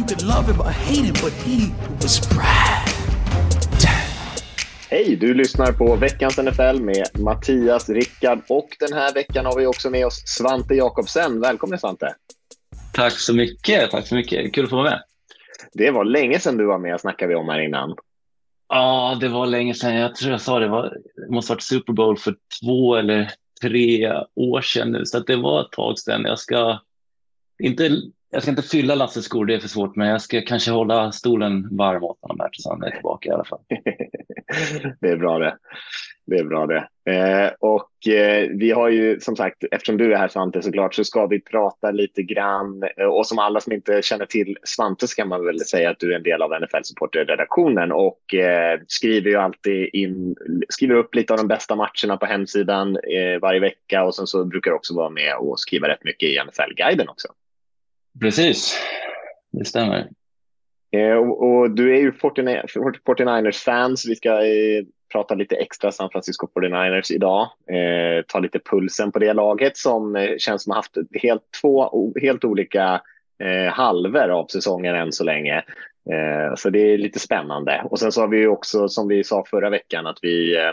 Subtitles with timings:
[0.00, 1.72] You could love him or hate him, but he
[2.02, 2.88] was Brad.
[4.90, 9.66] Hej, du lyssnar på veckans NFL med Mattias, Rickard och den här veckan har vi
[9.66, 11.40] också med oss Svante Jakobsen.
[11.40, 12.14] Välkommen Svante!
[12.92, 14.54] Tack så mycket, tack så mycket.
[14.54, 15.02] Kul att få vara med.
[15.72, 17.94] Det var länge sedan du var med, snackade vi om här innan.
[18.68, 19.94] Ja, det var länge sedan.
[19.94, 23.30] Jag tror jag sa det, var, det måste ha varit Super Bowl för två eller
[23.62, 26.22] tre år sedan nu, så att det var ett tag sedan.
[26.24, 26.80] Jag ska
[27.62, 30.70] inte, jag ska inte fylla Lasses skor, det är för svårt, men jag ska kanske
[30.70, 33.60] hålla stolen varm åt honom här tills han är tillbaka i alla fall.
[35.00, 35.56] det är bra det.
[36.26, 36.88] Det är bra det.
[37.12, 41.04] Eh, och eh, vi har ju som sagt, eftersom du är här Svante såklart, så
[41.04, 42.82] ska vi prata lite grann.
[42.96, 45.98] Eh, och som alla som inte känner till Svante så kan man väl säga att
[45.98, 50.36] du är en del av NFL Supporter-redaktionen och eh, skriver ju alltid in,
[50.68, 54.44] skriver upp lite av de bästa matcherna på hemsidan eh, varje vecka och sen så
[54.44, 57.28] brukar du också vara med och skriva rätt mycket i NFL-guiden också.
[58.20, 58.78] Precis,
[59.52, 60.08] det stämmer.
[60.92, 66.10] Eh, och, och, du är ju 49ers-fan, så vi ska eh, prata lite extra San
[66.10, 67.42] Francisco 49ers idag.
[67.70, 72.12] Eh, ta lite pulsen på det laget som eh, känns som har haft helt, två
[72.20, 73.00] helt olika
[73.42, 75.56] eh, halvor av säsongen än så länge.
[76.10, 77.82] Eh, så det är lite spännande.
[77.90, 80.72] Och sen så har vi också, som vi sa förra veckan, att vi eh,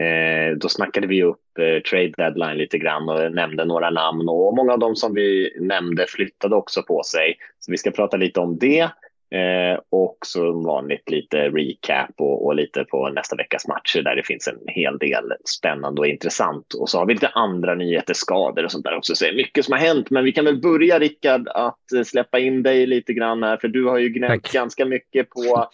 [0.00, 4.56] Eh, då snackade vi upp eh, trade deadline lite grann och nämnde några namn och
[4.56, 7.36] många av dem som vi nämnde flyttade också på sig.
[7.60, 8.88] Så vi ska prata lite om det.
[9.30, 14.22] Eh, och som vanligt lite recap och, och, lite på nästa veckas matcher där det
[14.22, 16.74] finns en hel del spännande och intressant.
[16.74, 19.14] Och så har vi lite andra nyheter, skador och sånt där också.
[19.14, 22.02] Så det är mycket som har hänt, men vi kan väl börja Rickard att eh,
[22.02, 24.52] släppa in dig lite grann här, för du har ju gnällt Tack.
[24.52, 25.68] ganska mycket på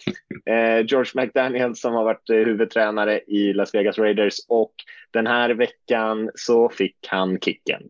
[0.51, 4.73] eh, George McDaniel som har varit eh, huvudtränare i Las Vegas Raiders och
[5.11, 7.81] den här veckan så fick han kicken.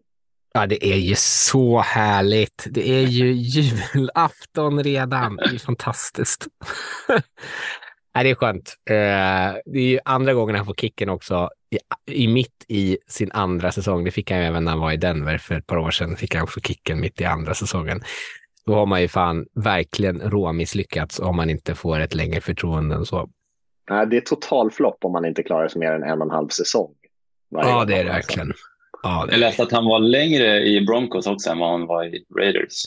[0.56, 2.68] Ja, det är ju så härligt.
[2.70, 5.36] Det är ju julafton redan.
[5.36, 6.48] Det är fantastiskt.
[8.16, 8.76] Nej, det är skönt.
[8.90, 8.96] Eh,
[9.66, 11.50] det är ju andra gången han får kicken också.
[12.06, 14.04] I, mitt i sin andra säsong.
[14.04, 16.16] Det fick han även när han var i Denver för ett par år sedan.
[16.16, 18.02] Fick han också kicken mitt i andra säsongen.
[18.66, 23.06] Då har man ju fan verkligen råmisslyckats om man inte får ett längre förtroende än
[23.06, 23.30] så.
[23.90, 26.32] Nej, det är total flopp om man inte klarar sig mer än en och en
[26.32, 26.94] halv säsong.
[27.50, 28.54] Ja, det är det verkligen.
[29.06, 29.34] Ja, det...
[29.34, 32.84] Jag läste att han var längre i Broncos också än vad han var i Raiders.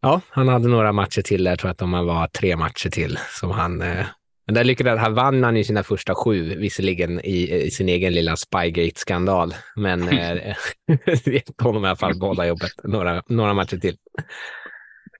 [0.00, 1.44] Ja, han hade några matcher till.
[1.44, 3.82] Jag tror att de var tre matcher till som han...
[3.82, 4.06] Eh...
[4.46, 8.12] Men där lyckades han vann han i sina första sju, visserligen i, i sin egen
[8.12, 9.54] lilla Spygate-skandal.
[9.76, 10.56] Men eh,
[11.24, 13.96] det honom i alla fall behålla jobbet några, några matcher till.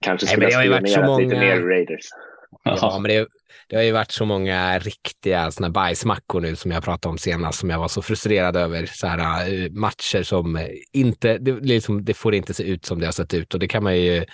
[0.00, 1.18] Kanske skulle Nej, ha skrivit många...
[1.18, 2.08] lite mer Raiders.
[2.64, 3.28] Ja, men det,
[3.68, 7.58] det har ju varit så många riktiga såna bajsmackor nu som jag pratade om senast
[7.58, 8.86] som jag var så frustrerad över.
[8.86, 13.06] Så här, eh, matcher som inte, det, liksom, det får inte se ut som det
[13.06, 14.24] har sett ut och det kan man ju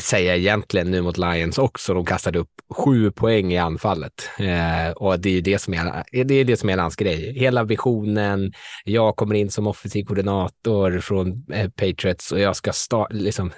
[0.00, 1.94] säga egentligen nu mot Lions också.
[1.94, 6.04] De kastade upp sju poäng i anfallet eh, och det är ju det som är,
[6.24, 7.38] det är det som är hans grej.
[7.38, 8.52] Hela visionen.
[8.84, 13.52] Jag kommer in som offensiv koordinator från eh, Patriots och jag ska start, liksom,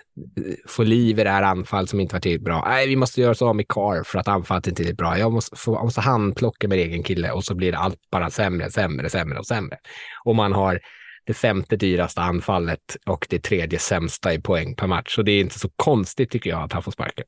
[0.68, 2.64] få liv i det här anfallet som inte var tillräckligt bra.
[2.68, 5.18] Nej, vi måste göra så av med Carr för att anfallet inte är tillräckligt bra.
[5.18, 8.70] Jag måste, få, jag måste handplocka med egen kille och så blir allt bara sämre,
[8.70, 9.76] sämre, sämre och sämre.
[10.24, 10.80] Och man har
[11.26, 15.14] det femte dyraste anfallet och det tredje sämsta i poäng per match.
[15.14, 17.24] Så det är inte så konstigt tycker jag att han får sparken.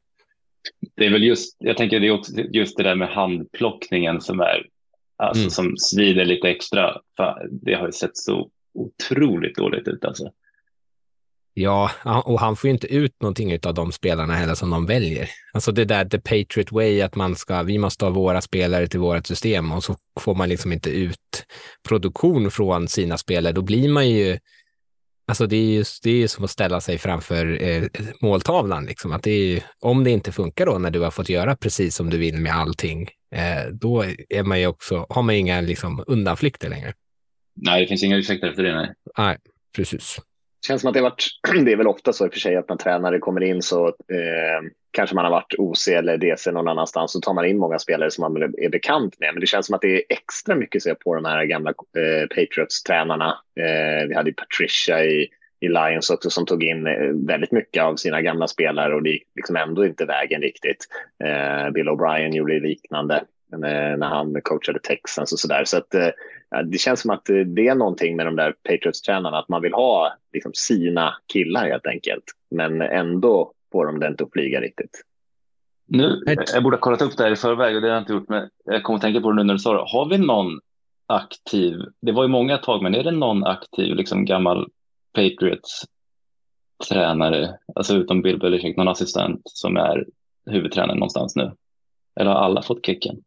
[0.96, 4.40] Det är väl just, jag tänker det är också just det där med handplockningen som
[4.40, 4.66] är,
[5.16, 5.50] alltså mm.
[5.50, 7.00] som svider lite extra.
[7.50, 10.32] Det har ju sett så otroligt dåligt ut alltså.
[11.60, 11.90] Ja,
[12.24, 15.30] och han får ju inte ut någonting av de spelarna heller som de väljer.
[15.52, 19.00] Alltså det där the Patriot way, att man ska, vi måste ha våra spelare till
[19.00, 21.46] vårt system och så får man liksom inte ut
[21.88, 23.52] produktion från sina spelare.
[23.52, 24.38] Då blir man ju,
[25.26, 27.84] alltså det är ju, det är ju som att ställa sig framför eh,
[28.20, 29.12] måltavlan, liksom.
[29.12, 32.10] att det är, om det inte funkar då när du har fått göra precis som
[32.10, 36.68] du vill med allting, eh, då är man ju också, har man inga liksom, undanflykter
[36.68, 36.92] längre.
[37.54, 38.74] Nej, det finns inga ursäkter efter det.
[38.74, 39.36] Nej, nej
[39.76, 40.20] precis
[40.66, 41.26] känns som att det, varit,
[41.64, 43.86] det är väl ofta så i och för sig att när tränare kommer in så
[43.88, 47.78] eh, kanske man har varit OC eller DC någon annanstans så tar man in många
[47.78, 49.34] spelare som man är bekant med.
[49.34, 51.70] Men det känns som att det är extra mycket att se på de här gamla
[51.70, 53.38] eh, Patriots-tränarna.
[53.60, 55.28] Eh, vi hade Patricia i
[55.60, 59.10] i Lions också som tog in eh, väldigt mycket av sina gamla spelare och det
[59.10, 60.86] gick liksom ändå inte vägen riktigt.
[61.24, 63.14] Eh, Bill O'Brien gjorde liknande
[63.52, 63.58] eh,
[63.98, 65.64] när han coachade Texans och sådär.
[65.64, 65.94] Så att
[66.64, 70.14] det känns som att det är någonting med de där Patriots-tränarna, att man vill ha
[70.32, 72.24] liksom, sina killar helt enkelt.
[72.50, 75.02] Men ändå får de det inte att flyga riktigt.
[75.86, 76.22] Nu,
[76.54, 78.28] jag borde ha kollat upp det här i förväg och det har jag inte gjort,
[78.28, 79.92] men jag kommer att tänka på det nu när du sa det.
[79.92, 80.60] Har vi någon
[81.06, 84.68] aktiv, det var ju många tag, men är det någon aktiv liksom gammal
[85.12, 85.84] Patriots
[86.88, 90.06] tränare, alltså utom Bill Belichick, någon assistent som är
[90.50, 91.52] huvudtränare någonstans nu?
[92.20, 93.22] Eller har alla fått kicken?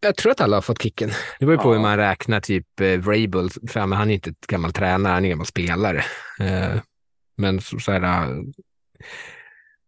[0.00, 1.10] Jag tror att alla har fått kicken.
[1.38, 1.72] Det beror på ja.
[1.72, 5.26] hur man räknar, typ eh, Vrabel, för han är inte ett gammal tränare, han är
[5.26, 5.98] en gammal spelare.
[6.40, 6.80] Eh,
[7.36, 8.28] men så, så här,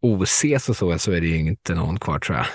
[0.01, 2.47] OCs och så, så är det ju inte någon kvar tror jag.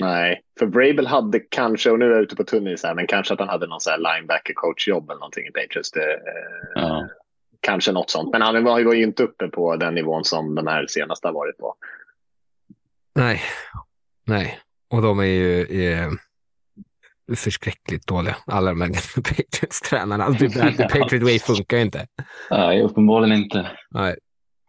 [0.00, 3.34] Nej, för Vrabel hade kanske, och nu är jag ute på tunn här, men kanske
[3.34, 5.92] att han hade någon så här linebacker coach-jobb eller någonting i Patriots.
[5.92, 6.02] Eh,
[6.74, 7.08] ja.
[7.60, 10.66] Kanske något sånt, men han var, var ju inte uppe på den nivån som de
[10.66, 11.74] här senaste har varit på.
[13.14, 13.42] Nej,
[14.26, 14.58] nej,
[14.90, 16.10] och de är ju är
[17.36, 20.24] förskräckligt dåliga, alla de här Patriots-tränarna.
[20.24, 22.06] Alltså, The Patriot Way funkar ju inte.
[22.50, 23.70] Nej, uppenbarligen inte.
[23.90, 24.16] Nej.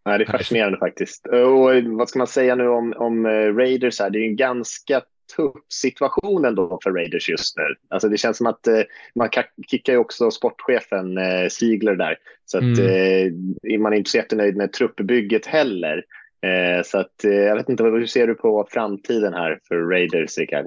[0.06, 1.28] Nej, det är fascinerande faktiskt.
[1.28, 4.10] Och vad ska man säga nu om, om eh, Raiders här?
[4.10, 5.02] Det är en ganska
[5.36, 7.64] tuff situation ändå för Raiders just nu.
[7.90, 8.82] Alltså det känns som att eh,
[9.16, 9.30] man
[9.68, 12.18] kickar ju också sportchefen eh, Ziegler där.
[12.46, 13.56] Så att mm.
[13.64, 16.04] eh, man är inte så jättenöjd med truppbygget heller.
[16.42, 20.38] Eh, så att eh, jag vet inte, hur ser du på framtiden här för Raiders,
[20.38, 20.66] Rickard?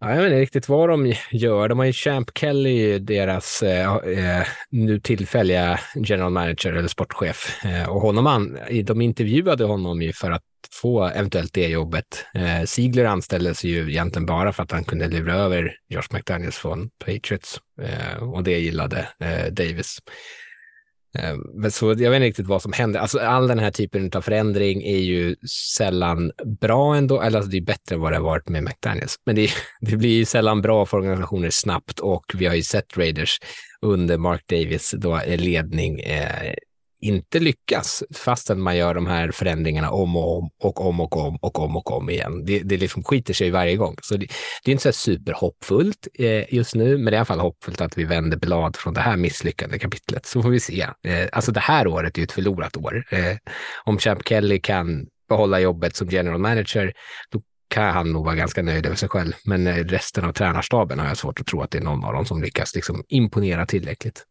[0.00, 1.68] Ja, jag vet inte riktigt vad de gör.
[1.68, 7.64] De har ju Champ Kelly, deras eh, eh nu tillfälliga general manager eller sportchef.
[7.64, 12.26] Eh, och honom an, de intervjuade honom ju för att få eventuellt det jobbet.
[12.34, 16.90] Eh, Ziegler anställdes ju egentligen bara för att han kunde lura över Josh McDaniels från
[17.04, 19.98] Patriots eh, och det gillade eh, Davis.
[21.18, 23.00] Ehm, så jag vet inte riktigt vad som händer.
[23.00, 25.36] Alltså, all den här typen av förändring är ju
[25.76, 29.16] sällan bra ändå, eller alltså, det är bättre än vad det har varit med McDaniels.
[29.26, 32.96] Men det, det blir ju sällan bra för organisationer snabbt och vi har ju sett
[32.96, 33.38] Raiders
[33.82, 36.54] under Mark Davis då eh, ledning eh,
[37.00, 41.36] inte lyckas fastän man gör de här förändringarna om och om och om och om
[41.36, 42.44] och om och om igen.
[42.44, 43.96] Det, det liksom skiter sig varje gång.
[44.02, 44.26] Så det,
[44.64, 47.80] det är inte så superhoppfullt eh, just nu, men det är i alla fall hoppfullt
[47.80, 50.26] att vi vänder blad från det här misslyckade kapitlet.
[50.26, 50.86] Så får vi se.
[51.06, 53.04] Eh, alltså det här året är ju ett förlorat år.
[53.10, 53.36] Eh,
[53.84, 56.92] om Champ Kelly kan behålla jobbet som general manager,
[57.30, 59.32] då kan han nog vara ganska nöjd över sig själv.
[59.44, 62.12] Men eh, resten av tränarstaben har jag svårt att tro att det är någon av
[62.12, 64.24] dem som lyckas liksom imponera tillräckligt.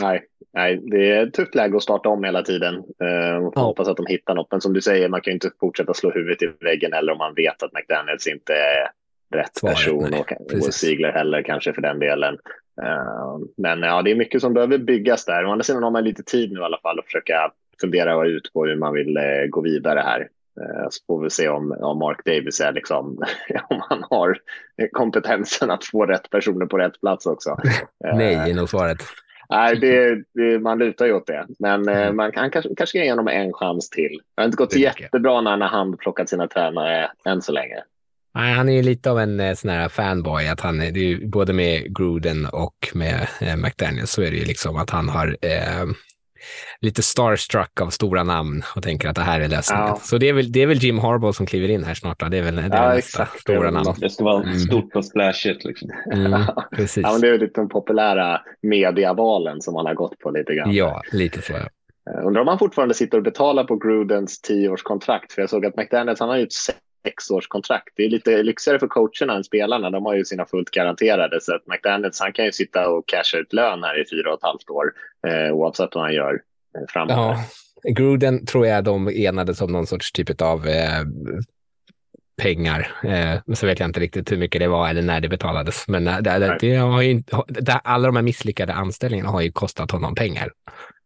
[0.00, 2.74] Nej, nej, det är ett tufft läge att starta om hela tiden.
[2.74, 3.60] Uh, ja.
[3.60, 4.50] Hoppas att de hittar något.
[4.50, 7.18] Men som du säger, man kan ju inte fortsätta slå huvudet i väggen eller om
[7.18, 8.90] man vet att McDaniels inte är
[9.38, 12.34] rätt Svaret, person nej, och, och Ziegler heller kanske för den delen.
[12.82, 15.44] Uh, men ja, det är mycket som behöver byggas där.
[15.44, 18.52] Å andra sidan har man lite tid nu i alla fall att försöka fundera ut
[18.52, 20.28] på hur man vill uh, gå vidare här.
[20.90, 23.24] Så får vi se om, om Mark Davis är liksom,
[23.68, 24.38] om han har
[24.92, 27.56] kompetensen att få rätt personer på rätt plats också.
[28.14, 28.98] Nej, är nog svaret.
[29.50, 31.46] Nej, det, det, man lutar ju åt det.
[31.58, 32.16] Men eh, mm.
[32.16, 34.20] man kan kanske, kanske ge honom en chans till.
[34.34, 37.76] Det har inte gått jättebra när han har handplockat sina tränare än så länge.
[38.34, 41.26] Nej, han är ju lite av en eh, sån här fanboy, att han det är
[41.26, 45.36] både med Gruden och med eh, McDaniel så är det ju liksom att han har
[45.42, 45.86] eh,
[46.80, 49.86] lite starstruck av stora namn och tänker att det här är lösningen.
[49.86, 49.98] Ja.
[50.02, 52.20] Så det är, väl, det är väl Jim Harbaugh som kliver in här snart.
[52.20, 52.28] Då.
[52.28, 53.94] Det är väl det är ja, nästa stora namn.
[53.98, 54.58] Det ska vara mm.
[54.58, 55.64] stort och splashigt.
[55.64, 55.90] Liksom.
[56.12, 56.42] Mm,
[56.76, 57.02] precis.
[57.02, 60.74] Ja, men det är lite de populära mediavalen som man har gått på lite grann.
[60.74, 61.52] Ja, lite så.
[61.52, 61.68] Ja.
[62.10, 65.32] Eh, undrar om han fortfarande sitter och betalar på Grudens tioårskontrakt.
[65.32, 66.52] För jag såg att McDaniels han har ju ett
[67.06, 67.88] sexårskontrakt.
[67.96, 69.90] Det är lite lyxigare för coacherna än spelarna.
[69.90, 71.40] De har ju sina fullt garanterade.
[71.40, 74.38] Så att McDaniels han kan ju sitta och casha ut lön här i fyra och
[74.38, 74.92] ett halvt år
[75.26, 76.32] eh, oavsett vad han gör
[76.78, 77.16] eh, framåt.
[77.16, 77.44] Ja.
[77.94, 81.02] Gruden tror jag de enades som någon sorts typ av eh,
[82.42, 82.92] pengar.
[83.04, 85.88] Eh, så vet jag inte riktigt hur mycket det var eller när det betalades.
[85.88, 89.52] Men eh, det, det, det har ju, det, alla de här misslyckade anställningarna har ju
[89.52, 90.52] kostat honom pengar.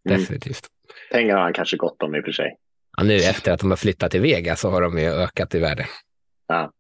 [0.09, 0.21] Mm.
[0.21, 0.67] Definitivt.
[1.11, 1.23] Mm.
[1.23, 2.57] Pengar har han kanske gott om i och för sig.
[2.97, 5.59] Ja, nu efter att de har flyttat till Vegas så har de ju ökat i
[5.59, 5.87] värde.
[6.49, 6.73] Ja.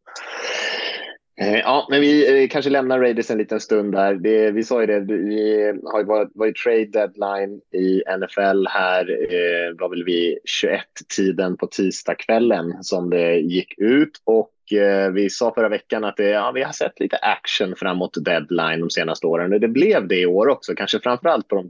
[1.40, 4.14] Eh, ja, men eh, vi kanske lämnar Raiders en liten stund där.
[4.14, 9.10] Det, vi sa ju det, vi har ju varit, varit trade deadline i NFL här.
[9.10, 14.10] Eh, var väl vid 21-tiden på tisdagskvällen som det gick ut.
[14.24, 18.24] Och eh, vi sa förra veckan att det, ja, vi har sett lite action framåt
[18.24, 19.52] deadline de senaste åren.
[19.52, 21.68] Och det blev det i år också, kanske framför allt på de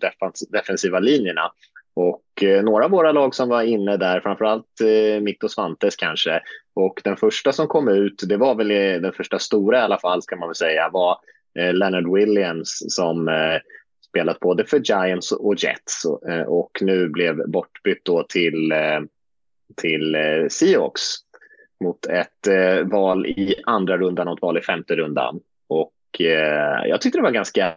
[0.51, 1.53] defensiva linjerna.
[1.97, 5.97] Och eh, några av våra lag som var inne där, framförallt eh, mitt och Svantes
[5.97, 6.41] kanske.
[6.75, 9.99] Och den första som kom ut, det var väl eh, den första stora i alla
[9.99, 11.19] fall, ska man väl säga, var
[11.59, 13.59] eh, Leonard Williams som eh,
[14.09, 19.01] spelat både för Giants och Jets och, eh, och nu blev bortbytt då till, eh,
[19.77, 21.03] till eh, Seahawks
[21.85, 25.41] mot ett eh, val i andra rundan och ett val i femte rundan.
[25.67, 27.75] Och eh, jag tyckte det var ganska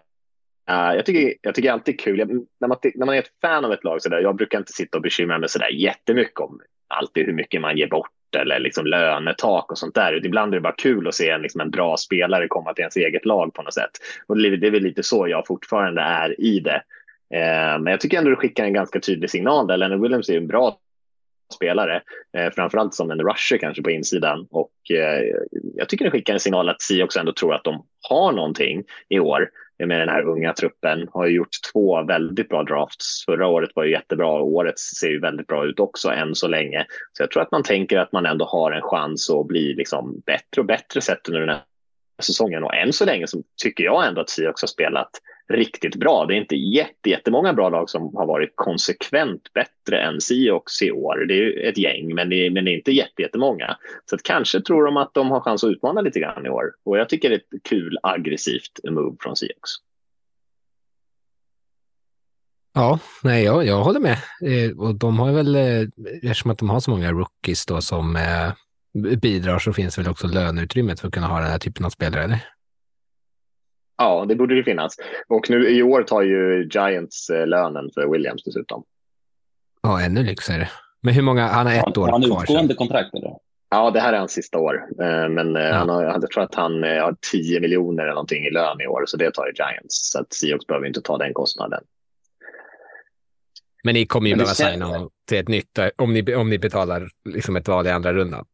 [0.71, 3.19] Uh, jag, tycker, jag tycker alltid det är kul, jag, när, man, när man är
[3.19, 5.59] ett fan av ett lag, så där, jag brukar inte sitta och bekymra mig så
[5.59, 10.25] där jättemycket om alltid hur mycket man ger bort eller liksom lönetak och sånt där.
[10.25, 12.95] Ibland är det bara kul att se en, liksom en bra spelare komma till ens
[12.95, 13.91] eget lag på något sätt.
[14.27, 16.81] Och det är väl lite så jag fortfarande är i det.
[17.33, 20.38] Eh, men jag tycker ändå det skickar en ganska tydlig signal där Lennon Williams är
[20.38, 20.79] en bra
[21.55, 22.01] spelare,
[22.38, 24.47] eh, framförallt som en rusher kanske på insidan.
[24.51, 25.24] Och eh,
[25.75, 28.83] jag tycker det skickar en signal att Si också ändå tror att de har någonting
[29.09, 29.50] i år
[29.86, 31.07] med den här unga truppen.
[31.12, 33.25] Har ju gjort två väldigt bra drafts.
[33.25, 36.48] Förra året var ju jättebra och året ser ju väldigt bra ut också än så
[36.48, 36.86] länge.
[37.13, 40.22] Så jag tror att man tänker att man ändå har en chans att bli liksom
[40.25, 41.62] bättre och bättre sett under den här
[42.24, 42.63] säsongen.
[42.63, 45.09] Och än så länge så tycker jag ändå att Seahawks har spelat
[45.50, 46.25] riktigt bra.
[46.25, 50.91] Det är inte jätte, jättemånga bra lag som har varit konsekvent bättre än Seahawks i
[50.91, 51.25] år.
[51.27, 53.77] Det är ett gäng, men det är, men det är inte jätte, jättemånga.
[54.09, 56.63] Så att kanske tror de att de har chans att utmana lite grann i år.
[56.86, 59.71] Och jag tycker det är ett kul, aggressivt move från Seahawks.
[62.74, 64.17] Ja, nej, jag, jag håller med.
[64.41, 65.81] Eh, och de har väl, eh,
[66.24, 68.51] eftersom att de har så många rookies då som eh,
[69.22, 72.24] bidrar så finns väl också löneutrymmet för att kunna ha den här typen av spelare,
[72.24, 72.39] eller?
[73.98, 74.96] Ja, det borde det finnas.
[75.27, 78.84] Och nu i år tar ju Giants eh, lönen för Williams dessutom.
[79.82, 80.70] Ja, ännu lyxigare.
[81.01, 82.44] Men hur många, han har ett han, år han kvar.
[82.44, 83.32] utgående kontrakt eller?
[83.70, 84.75] Ja, det här är hans sista år.
[85.01, 85.74] Eh, men eh, Ja.
[85.74, 89.04] han har, jag tror att han har 10 miljoner eller någonting i lön i år,
[89.08, 90.12] så det tar ju Giants.
[90.12, 91.84] Så att Seahawks behöver inte ta den kostnaden.
[93.84, 97.10] Men ni kommer ju behöva signa honom till ett nytt, om ni, om ni betalar
[97.30, 98.46] liksom ett val i andra rundan.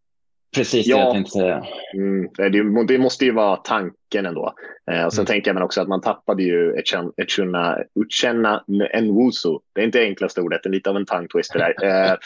[0.56, 0.98] Precis Ja.
[0.98, 1.66] det jag tänkte säga.
[1.96, 4.54] Mm, det, det måste ju vara tanken ändå.
[4.92, 5.26] Eh, och sen Mm.
[5.26, 6.76] tänker jag men också att man tappade ju
[7.18, 9.58] Echuna, Uchenna Nwusu.
[9.76, 11.74] Det är inte det enklaste ordet, det är lite av en tongue twister där.
[12.12, 12.18] Eh,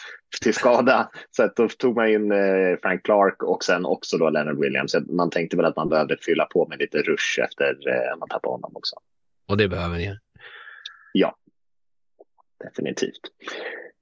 [0.41, 1.09] till skada.
[1.31, 4.91] Så att då tog man in eh, Frank Clark och sen också då Leonard Williams.
[4.91, 8.29] Så Man tänkte väl att man behövde fylla på med lite rush efter eh, man
[8.29, 8.95] tappade honom också.
[9.47, 10.17] Och det behöver ni.
[12.63, 13.21] definitivt.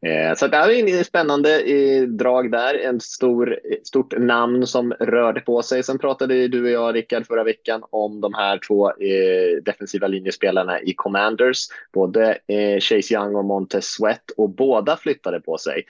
[0.06, 2.76] Eh, så det är en spännande eh, drag där.
[2.76, 5.84] En stor, stort namn som rörde på sig.
[5.84, 10.82] Sen pratade du och jag, Rickard, förra veckan om de här två eh, defensiva linjespelarna
[10.82, 11.58] i Commanders.
[11.94, 12.38] Både
[12.82, 15.84] Chase Young och Montez Sweat och båda flyttade på sig.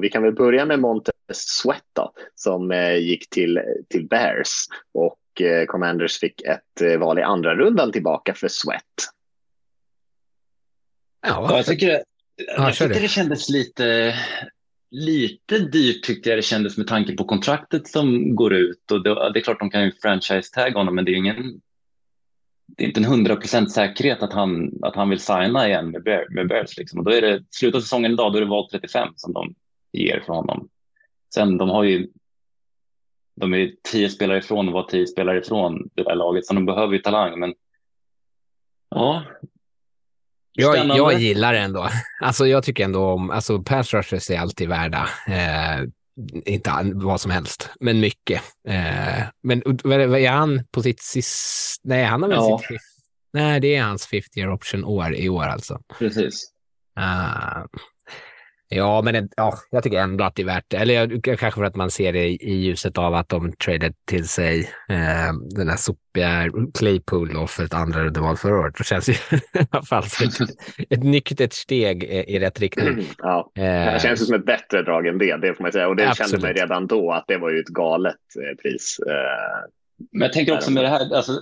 [0.00, 5.18] Vi kan väl börja med Montez Sweat då, som gick till, till Bears och
[5.66, 8.82] Commanders fick ett val i andra rundan tillbaka för Sweat.
[11.26, 12.02] Ja, Ja, jag tycker,
[12.46, 14.14] Ja, jag tyckte det kändes lite,
[14.90, 18.90] lite dyrt tyckte jag det kändes med tanke på kontraktet som går ut.
[18.90, 21.60] Och det, det är klart de kan ju franchise-tagga honom, men det är ingen
[22.76, 26.02] det är inte en hundra procent säkerhet att han, att han vill signa igen med,
[26.02, 26.76] Bear, med Bears.
[26.76, 26.98] Liksom.
[26.98, 29.54] Och då är det slutar säsongen idag, då är det val 35 som de
[29.92, 30.68] ger för honom.
[31.34, 32.08] Sen de har ju
[33.34, 36.66] de är tio spelare ifrån och var tio spelare ifrån det där laget, så de
[36.66, 37.40] behöver ju talang.
[37.40, 37.54] Men
[38.88, 39.24] ja,
[40.62, 40.96] Spännande.
[40.96, 41.88] jag gillar det ändå.
[42.20, 45.08] Alltså jag tycker ändå om, alltså pass rushers är alltid värda.
[45.26, 45.84] Eh,
[46.46, 48.42] inte vad som helst, men mycket.
[48.68, 51.80] Eh, men är- han på sitt sist?
[51.84, 52.60] Nej, han har väl Ja.
[52.68, 52.78] sitt?
[53.32, 55.80] Nej, det är hans fifth year option år i år alltså.
[55.98, 56.50] precis.
[56.96, 57.62] Ah.
[58.68, 60.76] Ja, men det, ja, jag tycker ändå att det är värt det.
[60.76, 63.94] Eller jag, kanske för att man ser det i, i ljuset av att de traded
[64.06, 68.74] till sig eh, den här sopiga Claypool då för ett andra rundeval förra året.
[68.78, 69.12] Det känns ju
[69.60, 70.50] i alla fall som ett,
[70.90, 73.06] ett nyktert steg i, i rätt riktning.
[73.18, 73.50] Ja.
[73.54, 75.88] Det Eh, här känns ju som ett bättre drag än det, det får man säga.
[75.88, 76.30] Och det Absolut.
[76.30, 79.00] kände man redan då att det var ju ett galet eh, pris.
[79.06, 79.68] Eh,
[80.12, 81.32] Men jag tänker också med det här, alltså,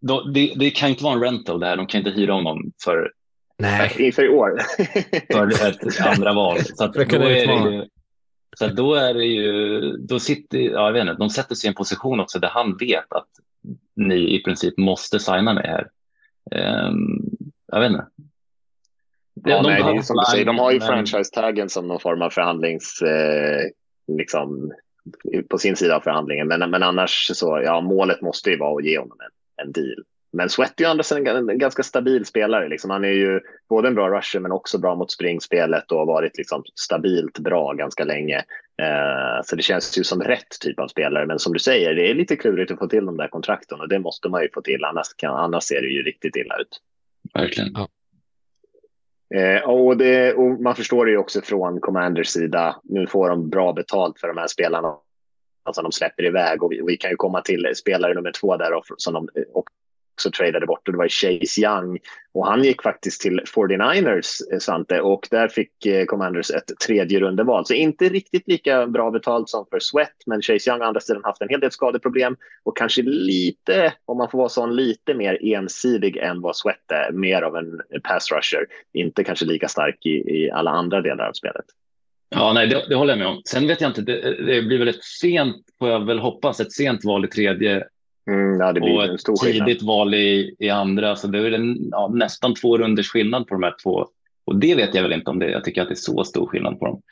[0.00, 1.76] då, det, det kan inte vara en rental det här.
[1.76, 3.10] De kan inte hyra honom för,
[3.58, 4.60] nej, inför i år.
[5.32, 6.58] för ett andra val.
[6.60, 7.88] Så, att då är det ju,
[8.56, 11.68] så att då är det ju, då sitter, ja, jag vet inte, de sätter sig
[11.68, 13.28] i en position också där han vet att
[13.96, 15.88] ni i princip måste signa mig här.
[16.50, 16.96] Ehm,
[17.66, 18.06] jag vet inte.
[19.34, 21.88] ja, nej, det är behöver ju som du säger, de har ju men- franchise-taggen som
[21.88, 23.02] någon form av förhandlings...
[23.02, 23.70] Eh,
[24.06, 24.72] liksom,
[25.48, 26.48] på sin sida av förhandlingen.
[26.48, 30.04] Men, men annars så, ja, målet måste ju vara att ge honom en, en deal.
[30.34, 32.68] Men Sweat är andra sidan en, ganska stabil spelare.
[32.68, 32.90] Liksom.
[32.90, 36.38] Han är ju både en bra rusher men också bra mot springspelet och har varit
[36.38, 38.36] liksom stabilt bra ganska länge.
[38.82, 41.26] Eh, så det känns ju som rätt typ av spelare.
[41.26, 43.88] Men som du säger, det är lite klurigt att få till de där kontrakten och
[43.88, 44.84] det måste man ju få till.
[44.84, 46.80] Annars, kan, annars ser det ju riktigt illa ut.
[47.34, 47.76] Verkligen.
[49.34, 52.76] Eh, och, det, och man förstår det ju också från Commanders sida.
[52.82, 54.94] Nu får de bra betalt för de här spelarna.
[55.62, 58.56] Alltså de släpper iväg och vi, och vi kan ju komma till spelare nummer två
[58.56, 59.28] där och, som de
[60.14, 61.98] också tradade bort och det var Chase Young.
[62.34, 67.20] Och han gick faktiskt till 49ers, eh, Svante, och där fick eh, Commanders ett tredje
[67.20, 67.66] rundeval.
[67.66, 71.24] Så inte riktigt lika bra betalt som för Sweat, men Chase Young har andra sidan
[71.24, 75.38] haft en hel del skadeproblem och kanske lite, om man får vara sån, lite mer
[75.42, 77.12] ensidig än vad Sweat är.
[77.12, 81.32] Mer av en pass rusher, inte kanske lika stark i, i alla andra delar av
[81.32, 81.64] spelet.
[82.28, 83.42] Ja, nej, det, det, håller jag med om.
[83.44, 86.72] Sen vet jag inte, det, det blir väl ett sent, får jag väl hoppas, ett
[86.72, 87.84] sent val i tredje
[88.30, 89.86] mm, ja, det blir och en stor ett tidigt skillnad.
[89.86, 91.16] val i, i andra.
[91.16, 94.06] Så det är en, ja, nästan två runders skillnad på de här två.
[94.44, 96.46] Och det vet jag väl inte om det Jag tycker att det är så stor
[96.46, 97.02] skillnad på dem.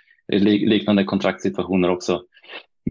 [0.40, 2.22] Liknande kontraktssituationer också.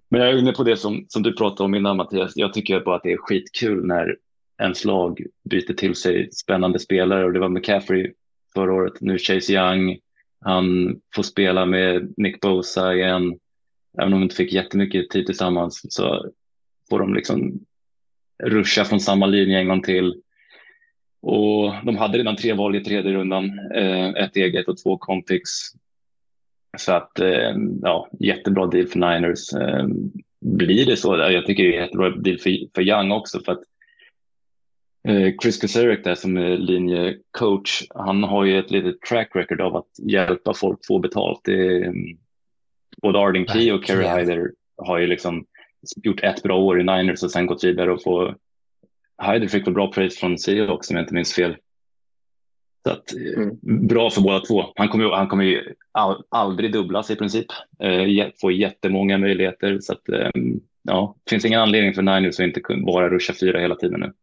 [0.09, 2.31] Men jag är inne på det som, som du pratade om innan Mattias.
[2.35, 4.17] Jag tycker bara att det är skitkul när
[4.61, 8.13] ens lag byter till sig spännande spelare och det var McCaffrey
[8.53, 9.99] förra året, nu Chase Young.
[10.41, 13.39] Han får spela med Nick Bosa igen.
[13.97, 16.31] Även om de inte fick jättemycket tid tillsammans så
[16.89, 17.59] får de liksom
[18.43, 20.21] ruscha från samma linje en gång till.
[21.21, 25.49] Och de hade redan tre val i tredje rundan, eh, ett eget och två compix.
[26.77, 29.53] Så att eh, ja, jättebra deal för Niners.
[29.53, 29.85] Eh,
[30.41, 31.17] blir det så?
[31.17, 33.63] Jag tycker det är jättebra deal för, för Young också för att
[35.41, 39.89] Chris Kacerek där som är linjecoach, han har ju ett litet track record av att
[40.01, 41.41] hjälpa folk få betalt.
[41.43, 41.93] Det är,
[43.01, 45.45] både Arden Key och Kerry Hyder har ju liksom
[46.03, 48.35] gjort ett bra år i Niners och sen gått vidare och få
[49.21, 51.55] Hyder fick väl bra praise från Seahawks om jag inte minns fel.
[52.83, 53.87] Så att, mm.
[53.87, 54.65] Bra för båda två.
[54.75, 57.45] Han kommer han kommer ju all, aldrig dubblas i princip.
[57.79, 59.79] Eh, få jättemånga möjligheter.
[59.79, 60.29] Så att, eh,
[60.81, 64.13] ja, det finns ingen anledning för Niners att inte bara ruscha fyra hela tiden nu.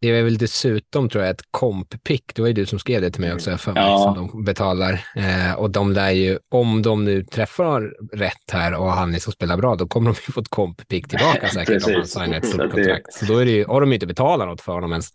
[0.00, 2.34] Det är väl dessutom tror jag ett komp-pick.
[2.34, 3.98] Det var ju du som skrev det till mig också för mig, ja.
[3.98, 4.92] som de betalar.
[4.92, 9.56] Eh, och de lär ju, om de nu träffar rätt här och han liksom spelar
[9.56, 12.70] bra, då kommer de ju få ett komp-pick tillbaka säkert om han signar ett stort
[12.72, 13.12] kontrakt.
[13.12, 15.10] Så då är det ju, har de ju inte betalat något för honom ens.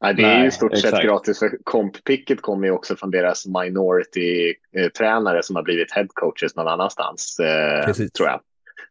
[0.00, 3.10] Nej, det är ju i stort Nej, sett gratis, för komp-picket kommer ju också från
[3.10, 8.40] deras minority-tränare som har blivit head coaches någon annanstans, eh, tror jag.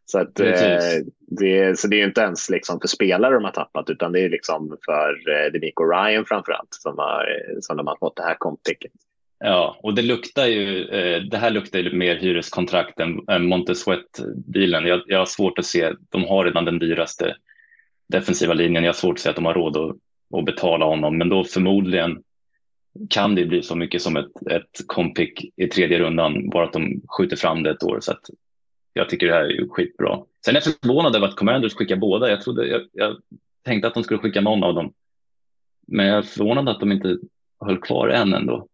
[0.08, 0.78] Så, att, eh,
[1.18, 4.28] det, så det är inte ens liksom för spelare de har tappat utan det är
[4.28, 7.26] liksom för eh, Demico Ryan framför allt som, har,
[7.60, 8.92] som de har fått det här kompticket.
[9.38, 14.86] Ja, och det luktar ju, eh, det här luktar ju mer hyreskontrakt än, än Montessuet-bilen.
[14.86, 17.36] Jag, jag har svårt att se, de har redan den dyraste
[18.08, 18.84] defensiva linjen.
[18.84, 19.96] Jag har svårt att se att de har råd att,
[20.38, 22.22] att betala honom, men då förmodligen
[23.10, 27.02] kan det bli så mycket som ett, ett kompick i tredje rundan, bara att de
[27.08, 27.98] skjuter fram det ett år.
[28.00, 28.30] Så att
[28.96, 30.18] jag tycker det här är skitbra.
[30.44, 32.30] Sen är jag förvånad över att Commanders skickar båda.
[32.30, 33.16] Jag, trodde, jag, jag
[33.64, 34.92] tänkte att de skulle skicka någon av dem.
[35.86, 37.18] Men jag är förvånad att de inte
[37.60, 38.68] höll kvar en ändå.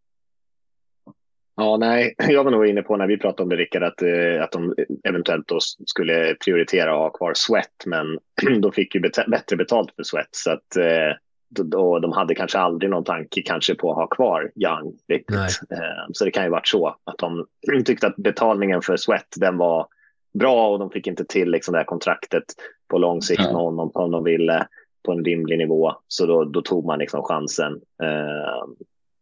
[1.56, 4.42] Ja, nej, jag var nog inne på när vi pratade om det, Rickard, att, eh,
[4.42, 8.18] att de eventuellt då skulle prioritera att ha kvar Sweat, men
[8.60, 11.16] de fick ju bet bättre betalt för Sweat, så att eh,
[11.50, 14.98] då, de hade kanske aldrig någon tanke kanske på att ha kvar Young.
[15.08, 15.70] Riktigt.
[15.70, 17.46] Eh, så det kan ju varit så att de
[17.84, 19.86] tyckte att betalningen för Sweat, den var
[20.32, 22.44] bra och de fick inte till liksom det här kontraktet
[22.88, 24.66] på lång sikt med honom om de ville
[25.02, 25.92] på en rimlig nivå.
[26.08, 27.72] Så då, då tog man liksom chansen.
[28.02, 28.68] Eh,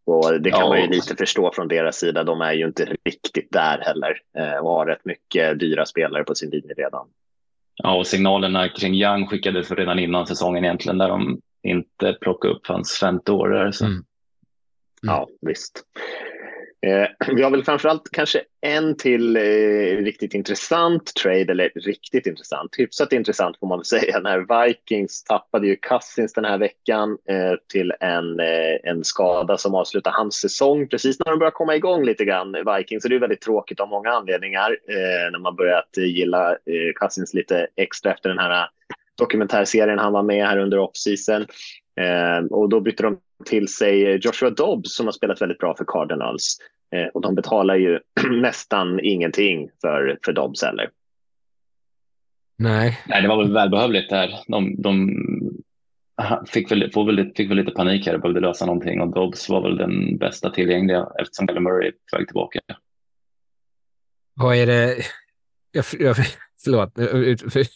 [0.04, 0.68] och det kan ja.
[0.68, 2.24] man ju lite förstå från deras sida.
[2.24, 6.34] De är ju inte riktigt där heller eh, och har rätt mycket dyra spelare på
[6.34, 7.06] sin linje redan.
[7.74, 12.66] Ja, och signalerna kring Young skickades redan innan säsongen egentligen där de inte plockade upp
[12.66, 13.70] hans femte år.
[13.72, 13.84] Så.
[13.84, 13.94] Mm.
[13.94, 14.04] Mm.
[15.02, 15.82] Ja, visst.
[16.86, 19.40] Eh, vi har väl framförallt kanske en till eh,
[20.04, 25.66] riktigt intressant trade, eller riktigt intressant, hyfsat intressant får man väl säga, när Vikings tappade
[25.66, 30.88] ju Cousins den här veckan eh, till en, eh, en skada som avslutar hans säsong
[30.88, 33.02] precis när de börjar komma igång lite grann, Vikings.
[33.02, 37.34] Så det är väldigt tråkigt av många anledningar eh, när man börjat gilla eh, Cousins
[37.34, 38.68] lite extra efter den här eh,
[39.18, 41.46] dokumentärserien han var med här under offseason.
[42.00, 45.84] Eh, och då bytte de till sig Joshua Dobbs som har spelat väldigt bra för
[45.88, 46.58] Cardinals.
[46.94, 50.90] Eh, och de betalar ju nästan ingenting för, för Dobbs heller.
[52.58, 52.98] Nej.
[53.06, 54.30] Nej, det var väl välbehövligt där.
[54.46, 55.16] De, de
[56.46, 59.48] fick, väl, får väl, fick väl lite panik här och behövde lösa någonting och Dobbs
[59.48, 62.60] var väl den bästa tillgängliga eftersom Kyler Murray är på väg tillbaka.
[64.34, 64.96] Vad är det?
[65.72, 66.16] Jag, jag,
[66.64, 66.98] förlåt,